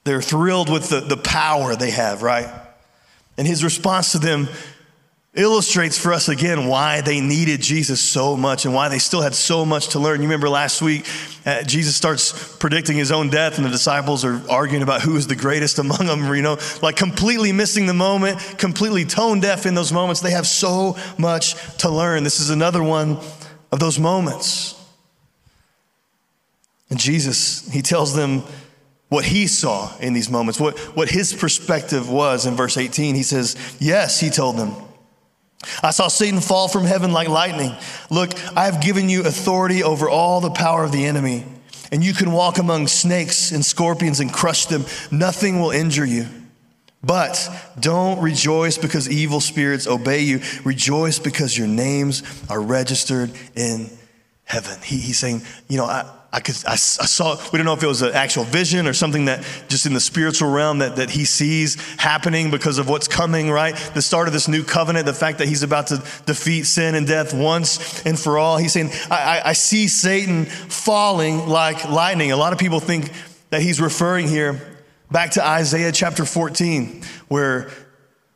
[0.04, 2.50] They're thrilled with the, the power they have, right?
[3.38, 4.50] And his response to them
[5.36, 9.36] illustrates for us again why they needed Jesus so much and why they still had
[9.36, 10.22] so much to learn.
[10.22, 11.06] You remember last week,
[11.46, 15.28] uh, Jesus starts predicting his own death, and the disciples are arguing about who is
[15.28, 19.76] the greatest among them, you know, like completely missing the moment, completely tone deaf in
[19.76, 20.22] those moments.
[20.22, 22.24] They have so much to learn.
[22.24, 23.20] This is another one
[23.72, 24.74] of those moments.
[26.90, 28.44] And Jesus, he tells them
[29.10, 33.16] what he saw in these moments, what, what his perspective was in verse 18.
[33.16, 34.76] He says, Yes, he told them.
[35.82, 37.76] I saw Satan fall from heaven like lightning.
[38.10, 41.46] Look, I have given you authority over all the power of the enemy,
[41.92, 44.86] and you can walk among snakes and scorpions and crush them.
[45.12, 46.28] Nothing will injure you.
[47.04, 50.42] But don't rejoice because evil spirits obey you.
[50.64, 53.92] Rejoice because your names are registered in
[54.44, 54.80] heaven.
[54.84, 57.82] He, he's saying, you know, I, I, could, I, I, saw, we don't know if
[57.82, 61.10] it was an actual vision or something that just in the spiritual realm that, that
[61.10, 63.74] he sees happening because of what's coming, right?
[63.94, 67.08] The start of this new covenant, the fact that he's about to defeat sin and
[67.08, 68.58] death once and for all.
[68.58, 72.34] He's saying, I, I see Satan falling like lightning.
[72.34, 73.14] A lot of people think
[73.52, 74.60] that he's referring here
[75.10, 77.70] back to Isaiah chapter 14, where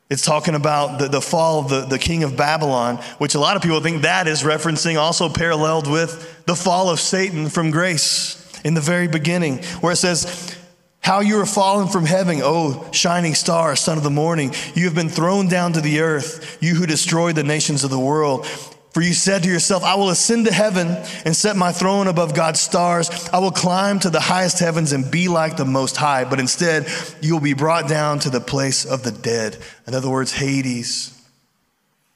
[0.10, 3.56] it's talking about the, the fall of the, the king of Babylon, which a lot
[3.56, 8.36] of people think that is referencing, also paralleled with the fall of Satan from grace
[8.64, 10.58] in the very beginning, where it says,
[11.02, 14.52] How you are fallen from heaven, O shining star, son of the morning.
[14.74, 18.00] You have been thrown down to the earth, you who destroyed the nations of the
[18.00, 18.48] world.
[18.92, 20.88] For you said to yourself, I will ascend to heaven
[21.24, 23.30] and set my throne above God's stars.
[23.32, 26.26] I will climb to the highest heavens and be like the Most High.
[26.26, 26.88] But instead,
[27.22, 29.58] you will be brought down to the place of the dead.
[29.86, 31.16] In other words, Hades.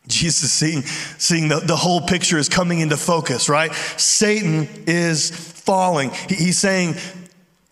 [0.07, 3.73] Jesus seeing, seeing the, the whole picture is coming into focus, right?
[3.73, 6.09] Satan is falling.
[6.27, 6.95] He, he's saying,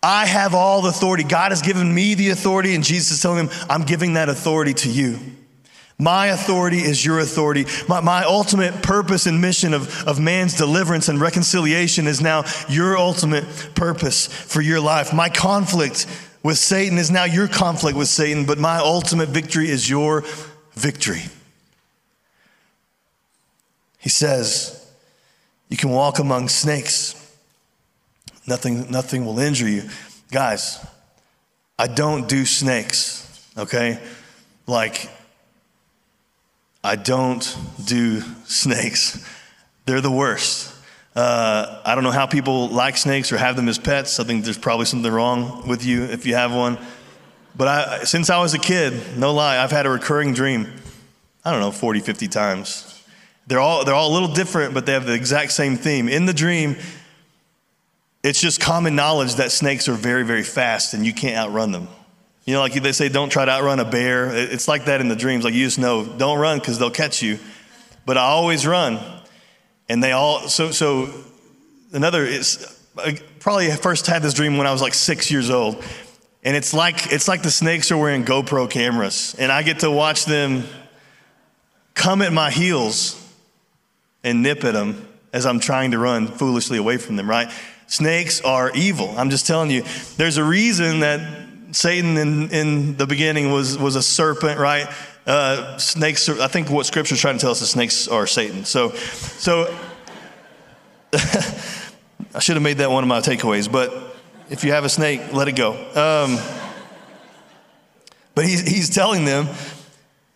[0.02, 1.24] I have all the authority.
[1.24, 4.74] God has given me the authority, and Jesus is telling him, I'm giving that authority
[4.74, 5.18] to you.
[6.02, 7.64] My authority is your authority.
[7.86, 12.98] My, my ultimate purpose and mission of, of man's deliverance and reconciliation is now your
[12.98, 13.44] ultimate
[13.76, 15.14] purpose for your life.
[15.14, 16.08] My conflict
[16.42, 20.24] with Satan is now your conflict with Satan, but my ultimate victory is your
[20.72, 21.22] victory.
[24.00, 24.84] He says,
[25.68, 27.14] You can walk among snakes,
[28.48, 29.88] nothing, nothing will injure you.
[30.32, 30.84] Guys,
[31.78, 34.00] I don't do snakes, okay?
[34.66, 35.08] Like,
[36.84, 39.24] I don't do snakes.
[39.86, 40.74] They're the worst.
[41.14, 44.18] Uh, I don't know how people like snakes or have them as pets.
[44.18, 46.78] I think there's probably something wrong with you if you have one.
[47.54, 50.72] But I, since I was a kid, no lie, I've had a recurring dream.
[51.44, 52.88] I don't know, 40, 50 times.
[53.46, 56.08] They're all, they're all a little different, but they have the exact same theme.
[56.08, 56.76] In the dream,
[58.22, 61.88] it's just common knowledge that snakes are very, very fast and you can't outrun them.
[62.44, 64.34] You know, like they say, don't try to outrun a bear.
[64.34, 65.44] It's like that in the dreams.
[65.44, 67.38] Like you just know, don't run because they'll catch you.
[68.04, 68.98] But I always run.
[69.88, 71.08] And they all, so, so
[71.92, 75.84] another is, I probably first had this dream when I was like six years old.
[76.42, 79.36] And it's like, it's like the snakes are wearing GoPro cameras.
[79.38, 80.64] And I get to watch them
[81.94, 83.18] come at my heels
[84.24, 87.50] and nip at them as I'm trying to run foolishly away from them, right?
[87.86, 89.14] Snakes are evil.
[89.16, 89.84] I'm just telling you,
[90.16, 91.20] there's a reason that
[91.72, 94.86] Satan in, in the beginning was, was a serpent, right?
[95.26, 98.26] Uh, snakes, are, I think what scripture is trying to tell us is snakes are
[98.26, 98.64] Satan.
[98.64, 99.74] So, so
[101.14, 103.92] I should have made that one of my takeaways, but
[104.50, 105.72] if you have a snake, let it go.
[105.72, 106.38] Um,
[108.34, 109.48] but he's, he's telling them,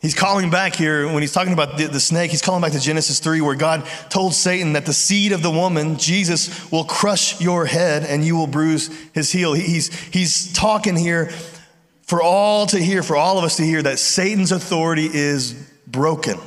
[0.07, 2.79] he's calling back here when he's talking about the, the, snake, he's calling back to
[2.79, 7.41] Genesis 3, where God told Satan that the seed of the woman, Jesus, will crush
[7.41, 9.53] your head and you will bruise his heel.
[9.53, 11.31] He's, he's talking here
[12.03, 15.55] for all to hear, for all of us to hear, that Satan's authority is
[15.89, 16.39] broken.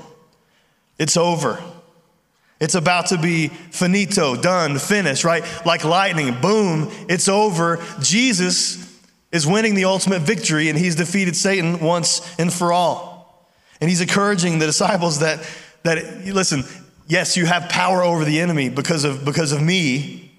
[0.98, 1.62] It's over.
[2.62, 5.44] It's about to be finito, done, finished, right?
[5.66, 7.86] Like lightning, boom, it's over.
[8.00, 9.02] Jesus
[9.34, 13.09] is winning the ultimate victory and he's defeated Satan once and for all.
[13.82, 15.40] And he's encouraging the disciples that,
[15.84, 16.64] that listen,
[17.08, 20.32] yes, you have power over the enemy because of, because of me,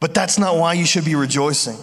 [0.00, 1.76] but that's not why you should be rejoicing.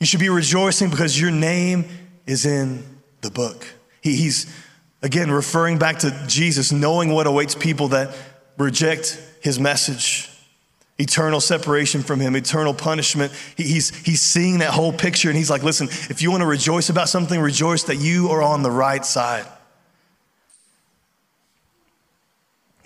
[0.00, 1.86] You should be rejoicing because your name
[2.26, 2.84] is in
[3.22, 3.66] the book.
[4.02, 4.52] He, he's
[5.02, 8.12] Again, referring back to Jesus, knowing what awaits people that
[8.58, 10.30] reject his message
[10.98, 13.32] eternal separation from him, eternal punishment.
[13.56, 16.88] he's, he's seeing that whole picture and he's like, listen, if you want to rejoice
[16.88, 19.46] about something, rejoice that you are on the right side.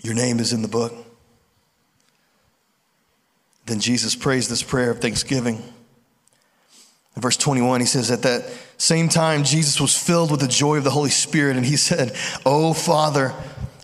[0.01, 0.93] Your name is in the book.
[3.65, 5.63] Then Jesus prays this prayer of thanksgiving.
[7.15, 10.77] In verse 21, he says, At that same time, Jesus was filled with the joy
[10.77, 13.33] of the Holy Spirit, and he said, Oh, Father,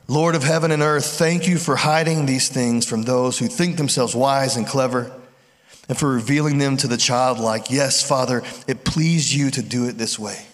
[0.07, 3.75] Lord of heaven and earth, thank you for hiding these things from those who think
[3.75, 5.11] themselves wise and clever,
[5.89, 7.69] and for revealing them to the childlike.
[7.69, 10.45] Yes, Father, it pleased you to do it this way.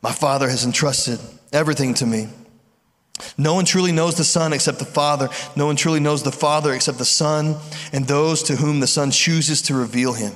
[0.00, 1.20] My Father has entrusted
[1.52, 2.28] everything to me.
[3.38, 5.28] No one truly knows the Son except the Father.
[5.54, 7.56] No one truly knows the Father except the Son
[7.92, 10.32] and those to whom the Son chooses to reveal him.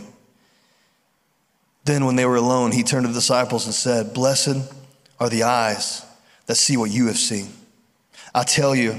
[1.85, 4.73] Then, when they were alone, he turned to the disciples and said, Blessed
[5.19, 6.06] are the eyes
[6.47, 7.49] that see what you have seen.
[8.35, 8.99] I tell you,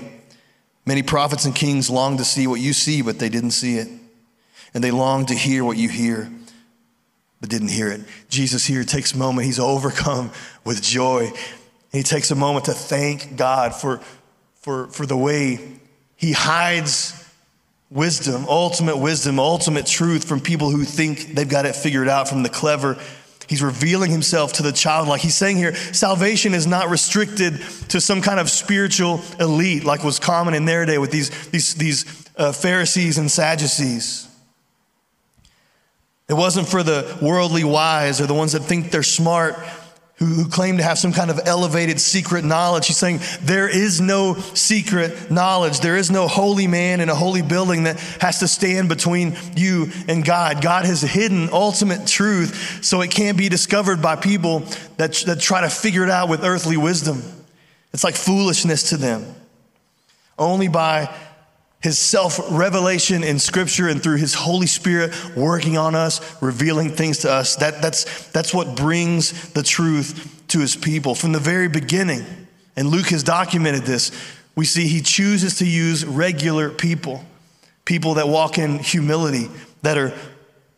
[0.85, 3.87] many prophets and kings longed to see what you see, but they didn't see it.
[4.73, 6.29] And they longed to hear what you hear,
[7.39, 8.01] but didn't hear it.
[8.29, 10.31] Jesus here takes a moment, he's overcome
[10.63, 11.31] with joy
[11.91, 13.99] he takes a moment to thank God for,
[14.61, 15.59] for, for the way
[16.15, 17.23] he hides
[17.89, 22.43] wisdom, ultimate wisdom, ultimate truth from people who think they've got it figured out, from
[22.43, 22.97] the clever.
[23.47, 25.07] He's revealing himself to the child.
[25.07, 30.03] Like He's saying here, salvation is not restricted to some kind of spiritual elite like
[30.03, 34.27] was common in their day with these, these, these uh, Pharisees and Sadducees.
[36.27, 39.55] It wasn't for the worldly wise or the ones that think they're smart
[40.17, 42.87] who, who claim to have some kind of elevated secret knowledge.
[42.87, 45.79] He's saying there is no secret knowledge.
[45.79, 49.87] There is no holy man in a holy building that has to stand between you
[50.07, 50.61] and God.
[50.61, 54.59] God has hidden ultimate truth so it can't be discovered by people
[54.97, 57.21] that, that try to figure it out with earthly wisdom.
[57.93, 59.25] It's like foolishness to them.
[60.39, 61.13] Only by
[61.81, 67.19] his self revelation in scripture and through his Holy Spirit working on us, revealing things
[67.19, 67.55] to us.
[67.57, 71.13] That, that's, that's what brings the truth to his people.
[71.13, 72.25] From the very beginning,
[72.75, 74.11] and Luke has documented this,
[74.55, 77.23] we see he chooses to use regular people,
[77.85, 79.49] people that walk in humility,
[79.83, 80.13] that are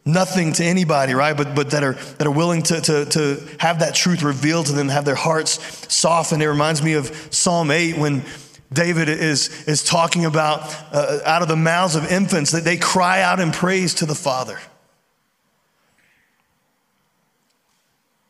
[0.05, 1.35] nothing to anybody, right?
[1.35, 4.73] But, but that, are, that are willing to, to, to have that truth revealed to
[4.73, 6.43] them, have their hearts softened.
[6.43, 8.23] It reminds me of Psalm 8 when
[8.71, 10.61] David is, is talking about
[10.93, 14.15] uh, out of the mouths of infants that they cry out in praise to the
[14.15, 14.59] Father.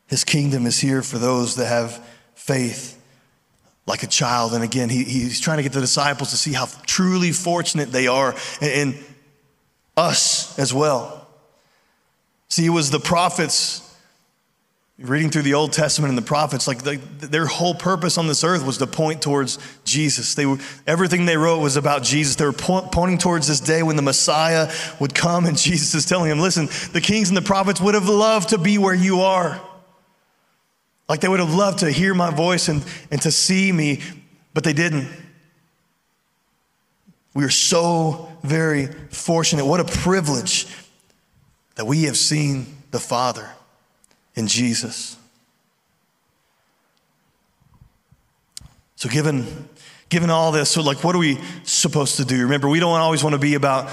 [0.06, 3.00] His kingdom is here for those that have faith
[3.86, 4.54] like a child.
[4.54, 8.06] And again, he, he's trying to get the disciples to see how truly fortunate they
[8.06, 9.04] are and, and
[9.96, 11.28] us as well.
[12.48, 13.89] See, it was the prophets
[15.00, 18.44] reading through the Old Testament and the prophets, like the, their whole purpose on this
[18.44, 20.34] earth was to point towards Jesus.
[20.34, 22.36] They were, everything they wrote was about Jesus.
[22.36, 24.70] They were po- pointing towards this day when the Messiah
[25.00, 28.08] would come, and Jesus is telling them, listen, the kings and the prophets would have
[28.08, 29.60] loved to be where you are.
[31.08, 34.02] Like they would have loved to hear my voice and, and to see me,
[34.52, 35.08] but they didn't.
[37.32, 39.64] We are so very fortunate.
[39.64, 40.66] What a privilege
[41.76, 43.48] that we have seen the Father
[44.40, 45.16] in Jesus.
[48.96, 49.68] So, given,
[50.08, 52.42] given all this, so like, what are we supposed to do?
[52.42, 53.88] Remember, we don't always want to be about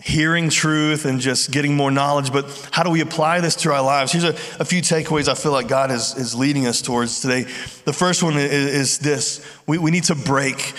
[0.00, 3.82] hearing truth and just getting more knowledge, but how do we apply this to our
[3.82, 4.10] lives?
[4.10, 7.42] Here's a, a few takeaways I feel like God is, is leading us towards today.
[7.84, 10.74] The first one is, is this we, we need to break.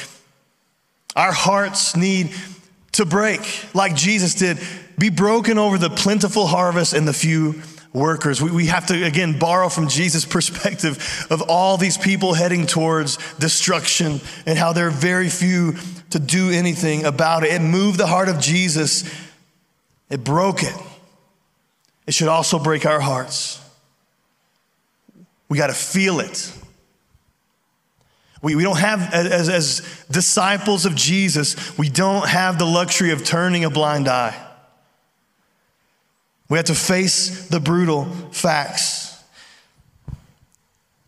[1.15, 2.35] Our hearts need
[2.93, 3.41] to break,
[3.73, 4.59] like Jesus did.
[4.97, 7.61] Be broken over the plentiful harvest and the few
[7.93, 8.41] workers.
[8.41, 13.17] We, we have to, again, borrow from Jesus' perspective of all these people heading towards
[13.35, 15.75] destruction and how there are very few
[16.09, 17.53] to do anything about it.
[17.53, 19.03] It moved the heart of Jesus,
[20.09, 20.75] it broke it.
[22.05, 23.61] It should also break our hearts.
[25.47, 26.51] We got to feel it.
[28.41, 33.23] We, we don't have, as, as disciples of Jesus, we don't have the luxury of
[33.23, 34.42] turning a blind eye.
[36.53, 39.19] We have to face the brutal facts.
[40.07, 40.13] It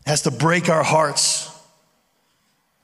[0.07, 1.55] has to break our hearts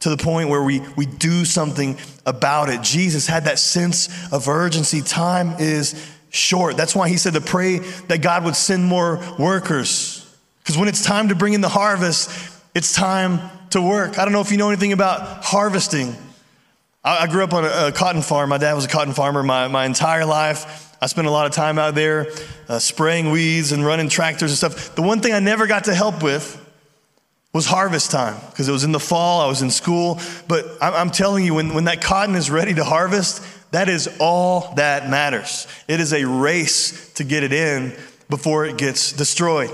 [0.02, 2.84] to the point where we, we do something about it.
[2.84, 5.02] Jesus had that sense of urgency.
[5.02, 6.78] Time is short.
[6.78, 10.32] That's why he said to pray that God would send more workers.
[10.60, 12.30] Because when it's time to bring in the harvest,
[12.76, 13.40] it's time
[13.72, 14.20] to work.
[14.20, 16.16] I don't know if you know anything about harvesting.
[17.04, 18.50] I, I grew up on a, a, cotton farm.
[18.50, 20.90] My dad was a cotton farmer my, my entire life.
[21.02, 22.28] I spent a lot of time out there
[22.70, 24.96] uh, spraying weeds and running tractors and stuff.
[24.96, 26.58] The one thing I never got to help with
[27.54, 30.20] was harvest time because it was in the fall, I was in school.
[30.48, 34.74] But I'm telling you, when, when that cotton is ready to harvest, that is all
[34.76, 35.68] that matters.
[35.88, 37.94] It is a race to get it in
[38.30, 39.72] before it gets destroyed.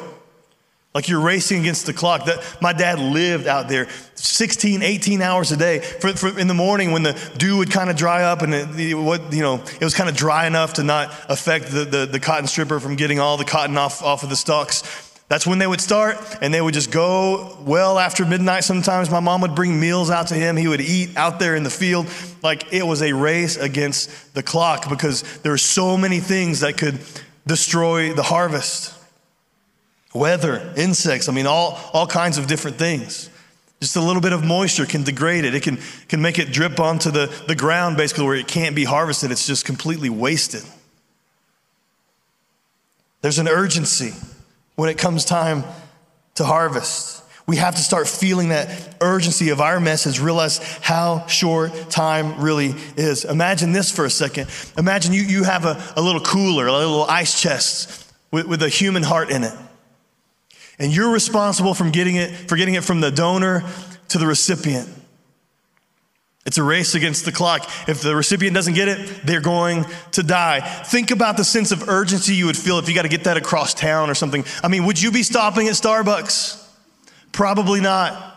[0.97, 2.25] Like you're racing against the clock.
[2.25, 5.77] That, my dad lived out there 16, 18 hours a day.
[5.77, 8.95] For, for in the morning when the dew would kind of dry up and it,
[8.95, 12.19] what, you know, it was kind of dry enough to not affect the, the, the
[12.19, 14.81] cotton stripper from getting all the cotton off, off of the stalks.
[15.27, 18.63] That's when they would start, and they would just go well after midnight.
[18.63, 20.57] Sometimes my mom would bring meals out to him.
[20.57, 22.07] He would eat out there in the field.
[22.41, 26.75] Like it was a race against the clock because there were so many things that
[26.75, 26.99] could
[27.45, 28.96] destroy the harvest
[30.13, 33.29] weather, insects, I mean, all, all kinds of different things.
[33.79, 35.53] Just a little bit of moisture can degrade it.
[35.53, 35.77] It can,
[36.07, 39.31] can make it drip onto the, the ground, basically, where it can't be harvested.
[39.31, 40.63] It's just completely wasted.
[43.21, 44.13] There's an urgency
[44.75, 45.63] when it comes time
[46.35, 47.23] to harvest.
[47.45, 52.75] We have to start feeling that urgency of our message, realize how short time really
[52.97, 53.25] is.
[53.25, 54.49] Imagine this for a second.
[54.77, 58.69] Imagine you, you have a, a little cooler, a little ice chest with, with a
[58.69, 59.53] human heart in it.
[60.79, 63.63] And you're responsible from getting it, for getting it from the donor
[64.09, 64.89] to the recipient.
[66.45, 67.69] It's a race against the clock.
[67.89, 70.61] If the recipient doesn't get it, they're going to die.
[70.61, 73.35] Think about the sense of urgency you would feel if you got to get that
[73.35, 74.45] across town or something.
[74.63, 76.65] I mean, would you be stopping at Starbucks?
[77.33, 78.35] Probably not.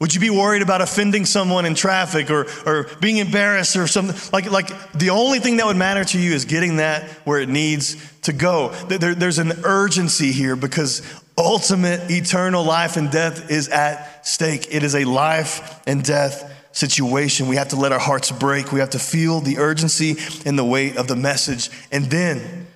[0.00, 4.14] Would you be worried about offending someone in traffic or, or being embarrassed or something?
[4.30, 7.48] Like, like the only thing that would matter to you is getting that where it
[7.48, 8.68] needs to go.
[8.68, 11.00] There, there's an urgency here because
[11.38, 14.68] ultimate eternal life and death is at stake.
[14.70, 17.48] It is a life and death situation.
[17.48, 18.72] We have to let our hearts break.
[18.72, 21.70] We have to feel the urgency and the weight of the message.
[21.90, 22.66] And then,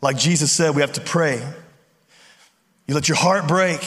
[0.00, 1.46] like Jesus said, we have to pray.
[2.86, 3.80] You let your heart break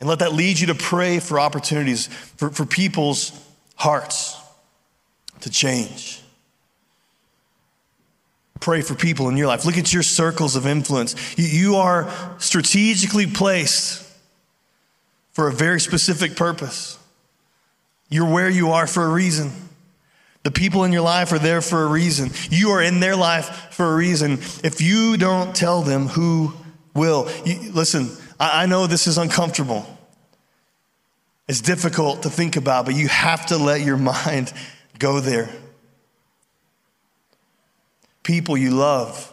[0.00, 3.32] and let that lead you to pray for opportunities, for, for people's
[3.76, 4.36] hearts
[5.40, 6.22] to change.
[8.60, 9.64] Pray for people in your life.
[9.64, 11.16] Look at your circles of influence.
[11.38, 14.06] You, are strategically placed
[15.32, 16.98] for a very specific purpose.
[18.10, 19.50] You're where you are for a reason.
[20.42, 22.30] The people in your life are there for a reason.
[22.50, 24.32] You are in their life for a reason.
[24.64, 26.52] If you don't tell them, who
[26.94, 27.30] will?
[27.44, 29.86] You, listen, I, I know this is uncomfortable.
[31.48, 33.96] It's difficult to think about, but you have to let your
[34.26, 34.52] mind
[34.98, 35.48] go there.
[38.22, 39.32] People you love.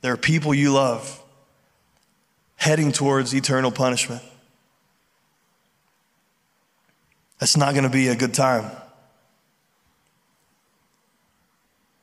[0.00, 1.22] There are people you love
[2.56, 4.22] heading towards eternal punishment.
[7.38, 8.70] That's not going to be a good time.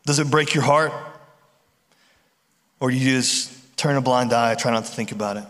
[0.05, 0.93] Does it break your heart?
[2.79, 5.43] Or do you just turn a blind eye, try not to think about it?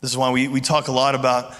[0.00, 1.54] This is why we, we talk a lot about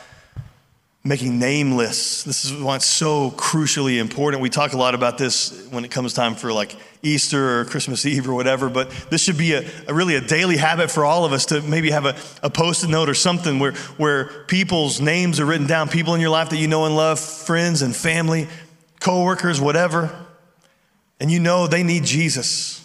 [1.05, 2.22] making name lists.
[2.22, 4.40] This is why it's so crucially important.
[4.40, 8.07] We talk a lot about this when it comes time for like Easter or Christmas
[8.07, 11.24] Eve or whatever, but this should be a, a really a daily habit for all
[11.24, 15.40] of us to maybe have a, a post-it note or something where, where people's names
[15.40, 18.46] are written down, people in your life that you know and love, friends and family,
[19.00, 20.14] coworkers, whatever,
[21.18, 22.78] and you know they need Jesus.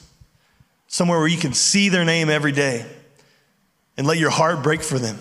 [0.87, 2.83] Somewhere where you can see their name every day
[3.95, 5.19] and let your heart break for them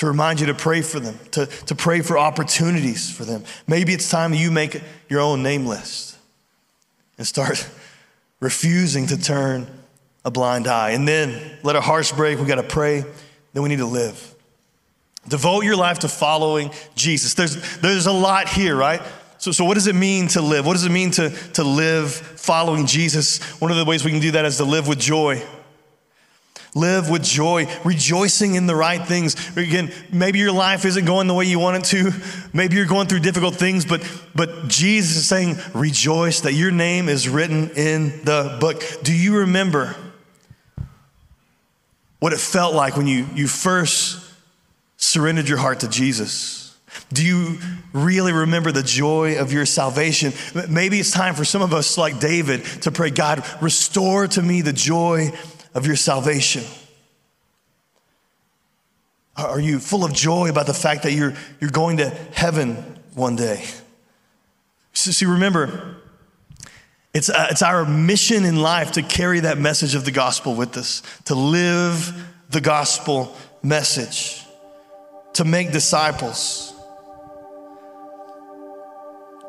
[0.00, 3.44] to remind you to pray for them, to, to pray for opportunities for them.
[3.66, 4.80] Maybe it's time you make
[5.10, 6.16] your own name list
[7.18, 7.68] and start
[8.40, 9.66] refusing to turn
[10.24, 10.92] a blind eye.
[10.92, 12.38] And then let our hearts break.
[12.38, 13.04] We got to pray.
[13.52, 14.34] Then we need to live.
[15.28, 17.34] Devote your life to following Jesus.
[17.34, 19.02] There's, there's a lot here, right?
[19.36, 20.64] So, so what does it mean to live?
[20.64, 23.38] What does it mean to, to live following Jesus?
[23.60, 25.42] One of the ways we can do that is to live with joy.
[26.74, 29.34] Live with joy, rejoicing in the right things.
[29.56, 32.12] Again, maybe your life isn't going the way you want it to.
[32.52, 34.02] Maybe you're going through difficult things, but,
[34.34, 38.82] but Jesus is saying, rejoice that your name is written in the book.
[39.02, 39.96] Do you remember
[42.20, 44.24] what it felt like when you, you first
[44.96, 46.76] surrendered your heart to Jesus?
[47.12, 47.58] Do you
[47.92, 50.32] really remember the joy of your salvation?
[50.68, 54.60] Maybe it's time for some of us, like David, to pray, God, restore to me
[54.60, 55.32] the joy
[55.74, 56.64] of your salvation.
[59.36, 62.76] Are you full of joy about the fact that you're, you're going to heaven
[63.14, 63.64] one day?
[64.92, 65.96] See, remember,
[67.14, 70.76] it's, uh, it's our mission in life to carry that message of the gospel with
[70.76, 72.12] us, to live
[72.50, 74.44] the gospel message,
[75.34, 76.69] to make disciples.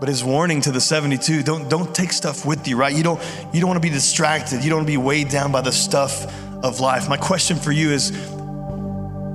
[0.01, 2.91] But his warning to the 72, don't, don't take stuff with you, right?
[2.91, 3.21] You don't,
[3.53, 4.63] you don't want to be distracted.
[4.63, 6.25] You don't want to be weighed down by the stuff
[6.63, 7.07] of life.
[7.07, 8.09] My question for you is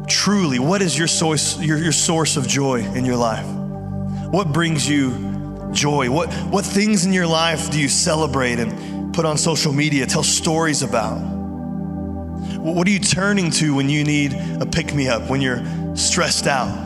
[0.09, 3.47] truly, what is your source, your, your source of joy in your life?
[3.47, 6.11] What brings you joy?
[6.11, 10.25] What, what things in your life do you celebrate and put on social media, tell
[10.25, 11.21] stories about?
[12.59, 15.63] What are you turning to when you need a pick me up, when you're
[15.95, 16.85] stressed out?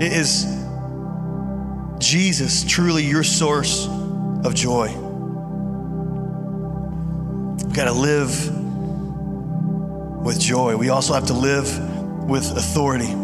[0.00, 0.59] It is
[2.00, 3.86] Jesus truly your source
[4.44, 4.88] of joy?
[7.64, 8.56] We've got to live
[10.24, 10.76] with joy.
[10.76, 11.68] We also have to live
[12.28, 13.14] with authority.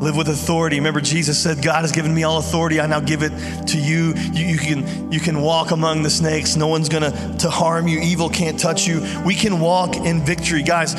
[0.00, 0.76] Live with authority.
[0.76, 2.80] Remember, Jesus said, God has given me all authority.
[2.80, 3.32] I now give it
[3.68, 4.14] to you.
[4.14, 6.56] You, you can, you can walk among the snakes.
[6.56, 7.98] No one's going to to harm you.
[8.00, 9.04] Evil can't touch you.
[9.24, 10.62] We can walk in victory.
[10.62, 10.94] Guys,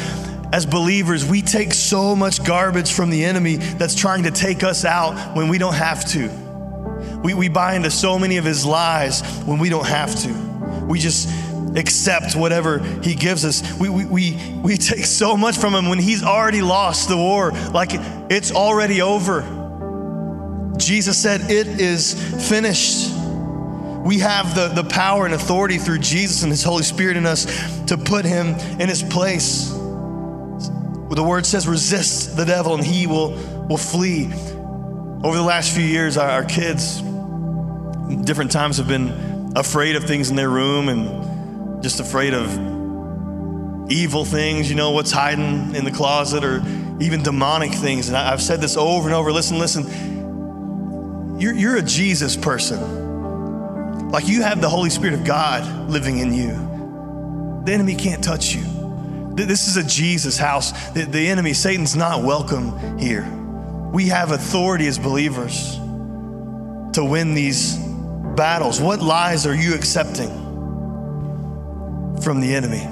[0.52, 4.84] as believers, we take so much garbage from the enemy that's trying to take us
[4.84, 6.49] out when we don't have to.
[7.24, 10.34] We, we buy into so many of his lies when we don't have to.
[10.86, 11.30] We just
[11.76, 13.78] accept whatever he gives us.
[13.80, 17.52] We, we, we, we take so much from him when he's already lost the war,
[17.74, 17.92] like
[18.30, 19.42] it's already over.
[20.78, 22.14] Jesus said, It is
[22.50, 23.12] finished.
[24.06, 27.46] We have the, the power and authority through Jesus and his Holy Spirit in us
[27.88, 28.48] to put him
[28.80, 29.70] in his place.
[31.20, 33.32] The word says, resist the devil and he will,
[33.68, 34.28] will flee.
[35.22, 37.02] Over the last few years, our, our kids,
[38.24, 42.50] different times, have been afraid of things in their room and just afraid of
[43.92, 46.64] evil things, you know, what's hiding in the closet or
[47.00, 48.08] even demonic things.
[48.08, 54.10] And I, have said this over and over listen, listen, you're, you're a Jesus person.
[54.10, 57.64] Like you have the Holy Spirit of God living in you.
[57.66, 58.64] The enemy can't touch you.
[59.36, 60.72] This is a Jesus house.
[60.90, 63.24] The, the enemy, Satan's not welcome here.
[63.94, 65.76] We have authority as believers
[66.94, 67.78] to win these
[68.36, 68.80] battles.
[68.82, 70.30] What lies are you accepting
[72.22, 72.86] from the enemy?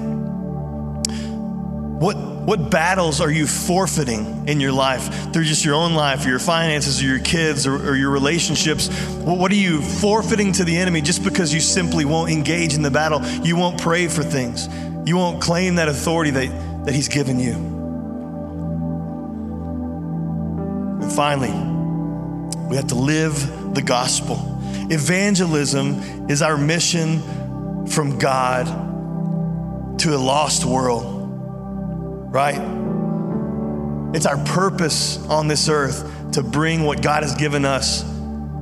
[1.98, 6.28] What, what battles are you forfeiting in your life through just your own life, or
[6.28, 8.88] your finances, or your kids, or, or your relationships?
[9.16, 12.82] What, what are you forfeiting to the enemy just because you simply won't engage in
[12.82, 13.24] the battle?
[13.44, 14.68] You won't pray for things.
[15.06, 17.54] You won't claim that authority that, that he's given you.
[21.02, 21.50] And finally,
[22.68, 24.57] we have to live the gospel.
[24.90, 28.66] Evangelism is our mission from God
[30.00, 31.04] to a lost world,
[32.32, 32.60] right?
[34.14, 38.02] It's our purpose on this earth to bring what God has given us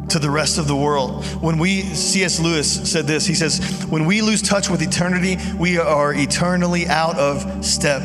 [0.09, 1.25] to the rest of the world.
[1.43, 2.41] When we, C.S.
[2.41, 7.17] Lewis said this, he says, when we lose touch with eternity, we are eternally out
[7.19, 8.03] of step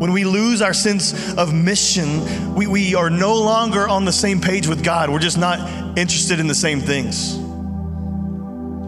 [0.00, 4.40] when we lose our sense of mission, we, we are no longer on the same
[4.40, 5.10] page with God.
[5.10, 5.60] We're just not
[6.00, 7.36] interested in the same things.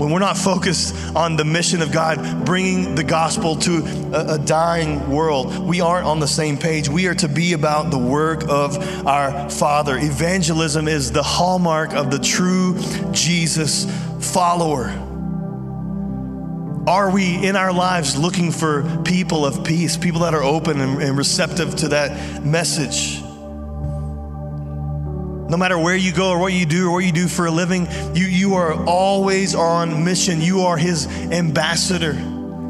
[0.03, 4.39] When we're not focused on the mission of God, bringing the gospel to a, a
[4.39, 6.89] dying world, we aren't on the same page.
[6.89, 9.97] We are to be about the work of our Father.
[9.97, 12.77] Evangelism is the hallmark of the true
[13.13, 13.87] Jesus
[14.21, 14.89] follower.
[16.89, 21.01] Are we in our lives looking for people of peace, people that are open and,
[21.01, 23.22] and receptive to that message?
[25.53, 27.51] No matter where you go or what you do or what you do for a
[27.51, 30.41] living, you, you are always on mission.
[30.41, 32.15] You are his ambassador.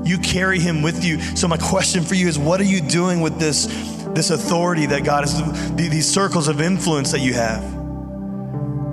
[0.05, 1.21] You carry him with you.
[1.37, 3.67] So, my question for you is what are you doing with this
[4.15, 7.63] this authority that God is, these circles of influence that you have?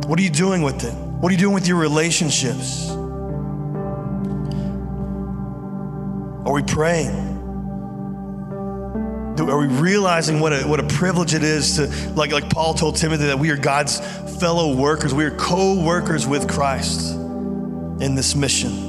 [0.06, 0.94] What are you doing with it?
[0.94, 2.92] What are you doing with your relationships?
[6.46, 7.29] Are we praying?
[9.40, 12.98] Are we realizing what a, what a privilege it is to, like, like Paul told
[12.98, 14.00] Timothy, that we are God's
[14.40, 15.14] fellow workers?
[15.14, 17.12] We are co workers with Christ
[18.02, 18.88] in this mission.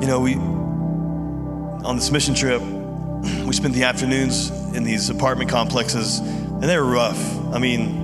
[0.00, 2.60] You know, we, on this mission trip,
[3.46, 7.20] we spent the afternoons in these apartment complexes, and they were rough.
[7.54, 8.02] I mean,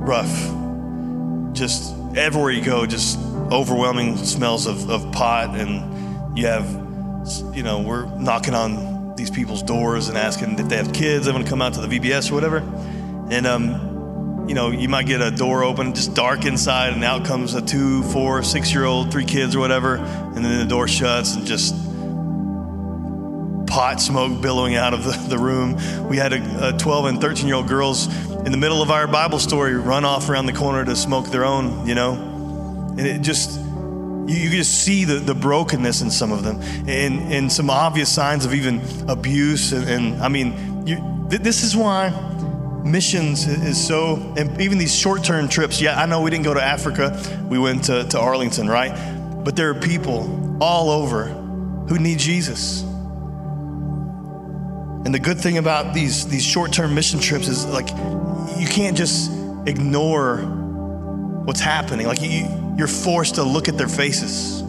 [0.00, 0.52] rough.
[1.54, 3.18] Just everywhere you go, just
[3.52, 6.66] overwhelming smells of, of pot, and you have,
[7.54, 11.32] you know, we're knocking on these people's doors and asking if they have kids, they
[11.32, 12.58] want to come out to the VBS or whatever.
[13.30, 17.24] And, um, you know, you might get a door open, just dark inside, and out
[17.24, 20.86] comes a two, four, six year old, three kids or whatever, and then the door
[20.86, 21.74] shuts and just
[23.66, 25.76] pot smoke billowing out of the, the room.
[26.08, 28.06] We had a, a 12 and 13 year old girls
[28.46, 31.44] in the middle of our Bible story run off around the corner to smoke their
[31.44, 32.35] own, you know?
[32.98, 33.60] And it just,
[34.26, 38.44] you, just see the, the brokenness in some of them and, and some obvious signs
[38.44, 39.72] of even abuse.
[39.72, 40.96] And, and I mean, you,
[41.30, 42.10] th- this is why
[42.84, 45.80] missions is so, and even these short term trips.
[45.80, 49.44] Yeah, I know we didn't go to Africa, we went to, to Arlington, right?
[49.44, 51.26] But there are people all over
[51.88, 52.82] who need Jesus.
[55.04, 57.88] And the good thing about these, these short term mission trips is like
[58.58, 59.30] you can't just
[59.66, 60.38] ignore
[61.44, 62.06] what's happening.
[62.06, 64.62] Like you, you're forced to look at their faces.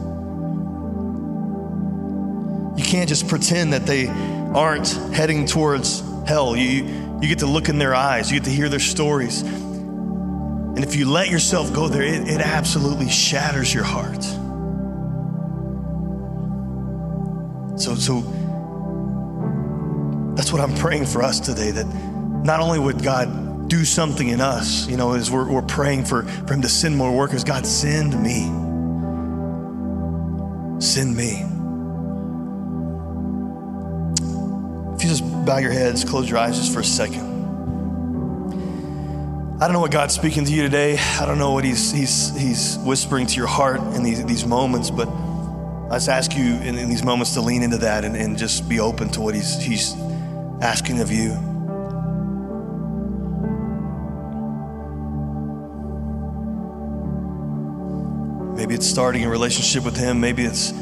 [2.77, 6.55] You can't just pretend that they aren't heading towards hell.
[6.55, 9.41] You, you get to look in their eyes, you get to hear their stories.
[9.41, 14.23] And if you let yourself go there, it, it absolutely shatters your heart.
[17.79, 18.21] So, so
[20.35, 21.85] that's what I'm praying for us today that
[22.43, 26.23] not only would God do something in us, you know, as we're, we're praying for,
[26.23, 28.45] for Him to send more workers, God, send me.
[30.79, 31.43] Send me.
[34.95, 37.35] If you just bow your heads, close your eyes just for a second.
[39.59, 40.97] I don't know what God's speaking to you today.
[40.97, 44.91] I don't know what He's, he's, he's whispering to your heart in these, these moments,
[44.91, 48.37] but I just ask you in, in these moments to lean into that and, and
[48.37, 49.93] just be open to what He's, he's
[50.61, 51.56] asking of you.
[58.57, 60.19] Maybe it's starting a relationship with Him.
[60.19, 60.73] Maybe it's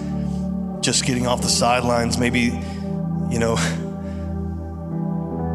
[0.80, 2.18] just getting off the sidelines.
[2.18, 2.58] Maybe,
[3.30, 3.58] you know,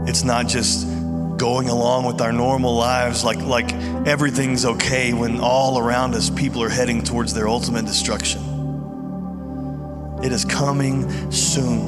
[0.06, 0.86] it's not just
[1.38, 3.72] going along with our normal lives like, like
[4.06, 8.42] everything's okay when all around us people are heading towards their ultimate destruction.
[10.22, 11.86] It is coming soon.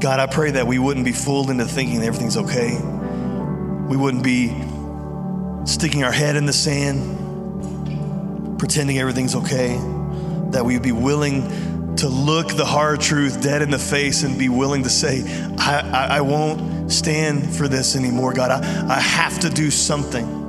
[0.00, 2.76] God, I pray that we wouldn't be fooled into thinking everything's okay.
[3.86, 4.48] We wouldn't be
[5.64, 7.18] sticking our head in the sand,
[8.58, 9.76] pretending everything's okay.
[10.50, 14.38] That we would be willing to look the hard truth dead in the face and
[14.38, 15.22] be willing to say,
[15.58, 18.50] I, I, I won't stand for this anymore, God.
[18.50, 20.40] I, I have to do something.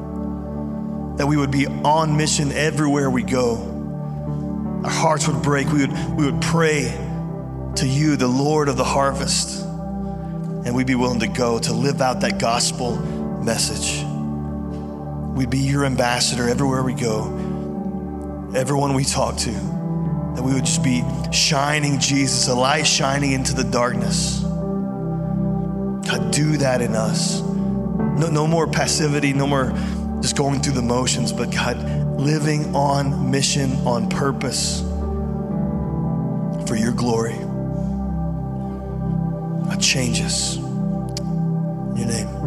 [1.17, 3.69] That we would be on mission everywhere we go.
[4.83, 5.67] Our hearts would break.
[5.67, 6.91] We would, we would pray
[7.75, 9.61] to you, the Lord of the harvest.
[9.63, 12.97] And we'd be willing to go to live out that gospel
[13.43, 14.02] message.
[15.33, 19.51] We'd be your ambassador everywhere we go, everyone we talk to,
[20.35, 24.41] that we would just be shining Jesus, a light shining into the darkness.
[26.07, 27.41] God, do that in us.
[27.41, 29.73] No, no more passivity, no more
[30.21, 31.77] just going through the motions, but God,
[32.19, 34.81] living on mission, on purpose
[36.67, 37.37] for your glory.
[39.65, 40.57] God, change us.
[40.57, 42.42] In your name.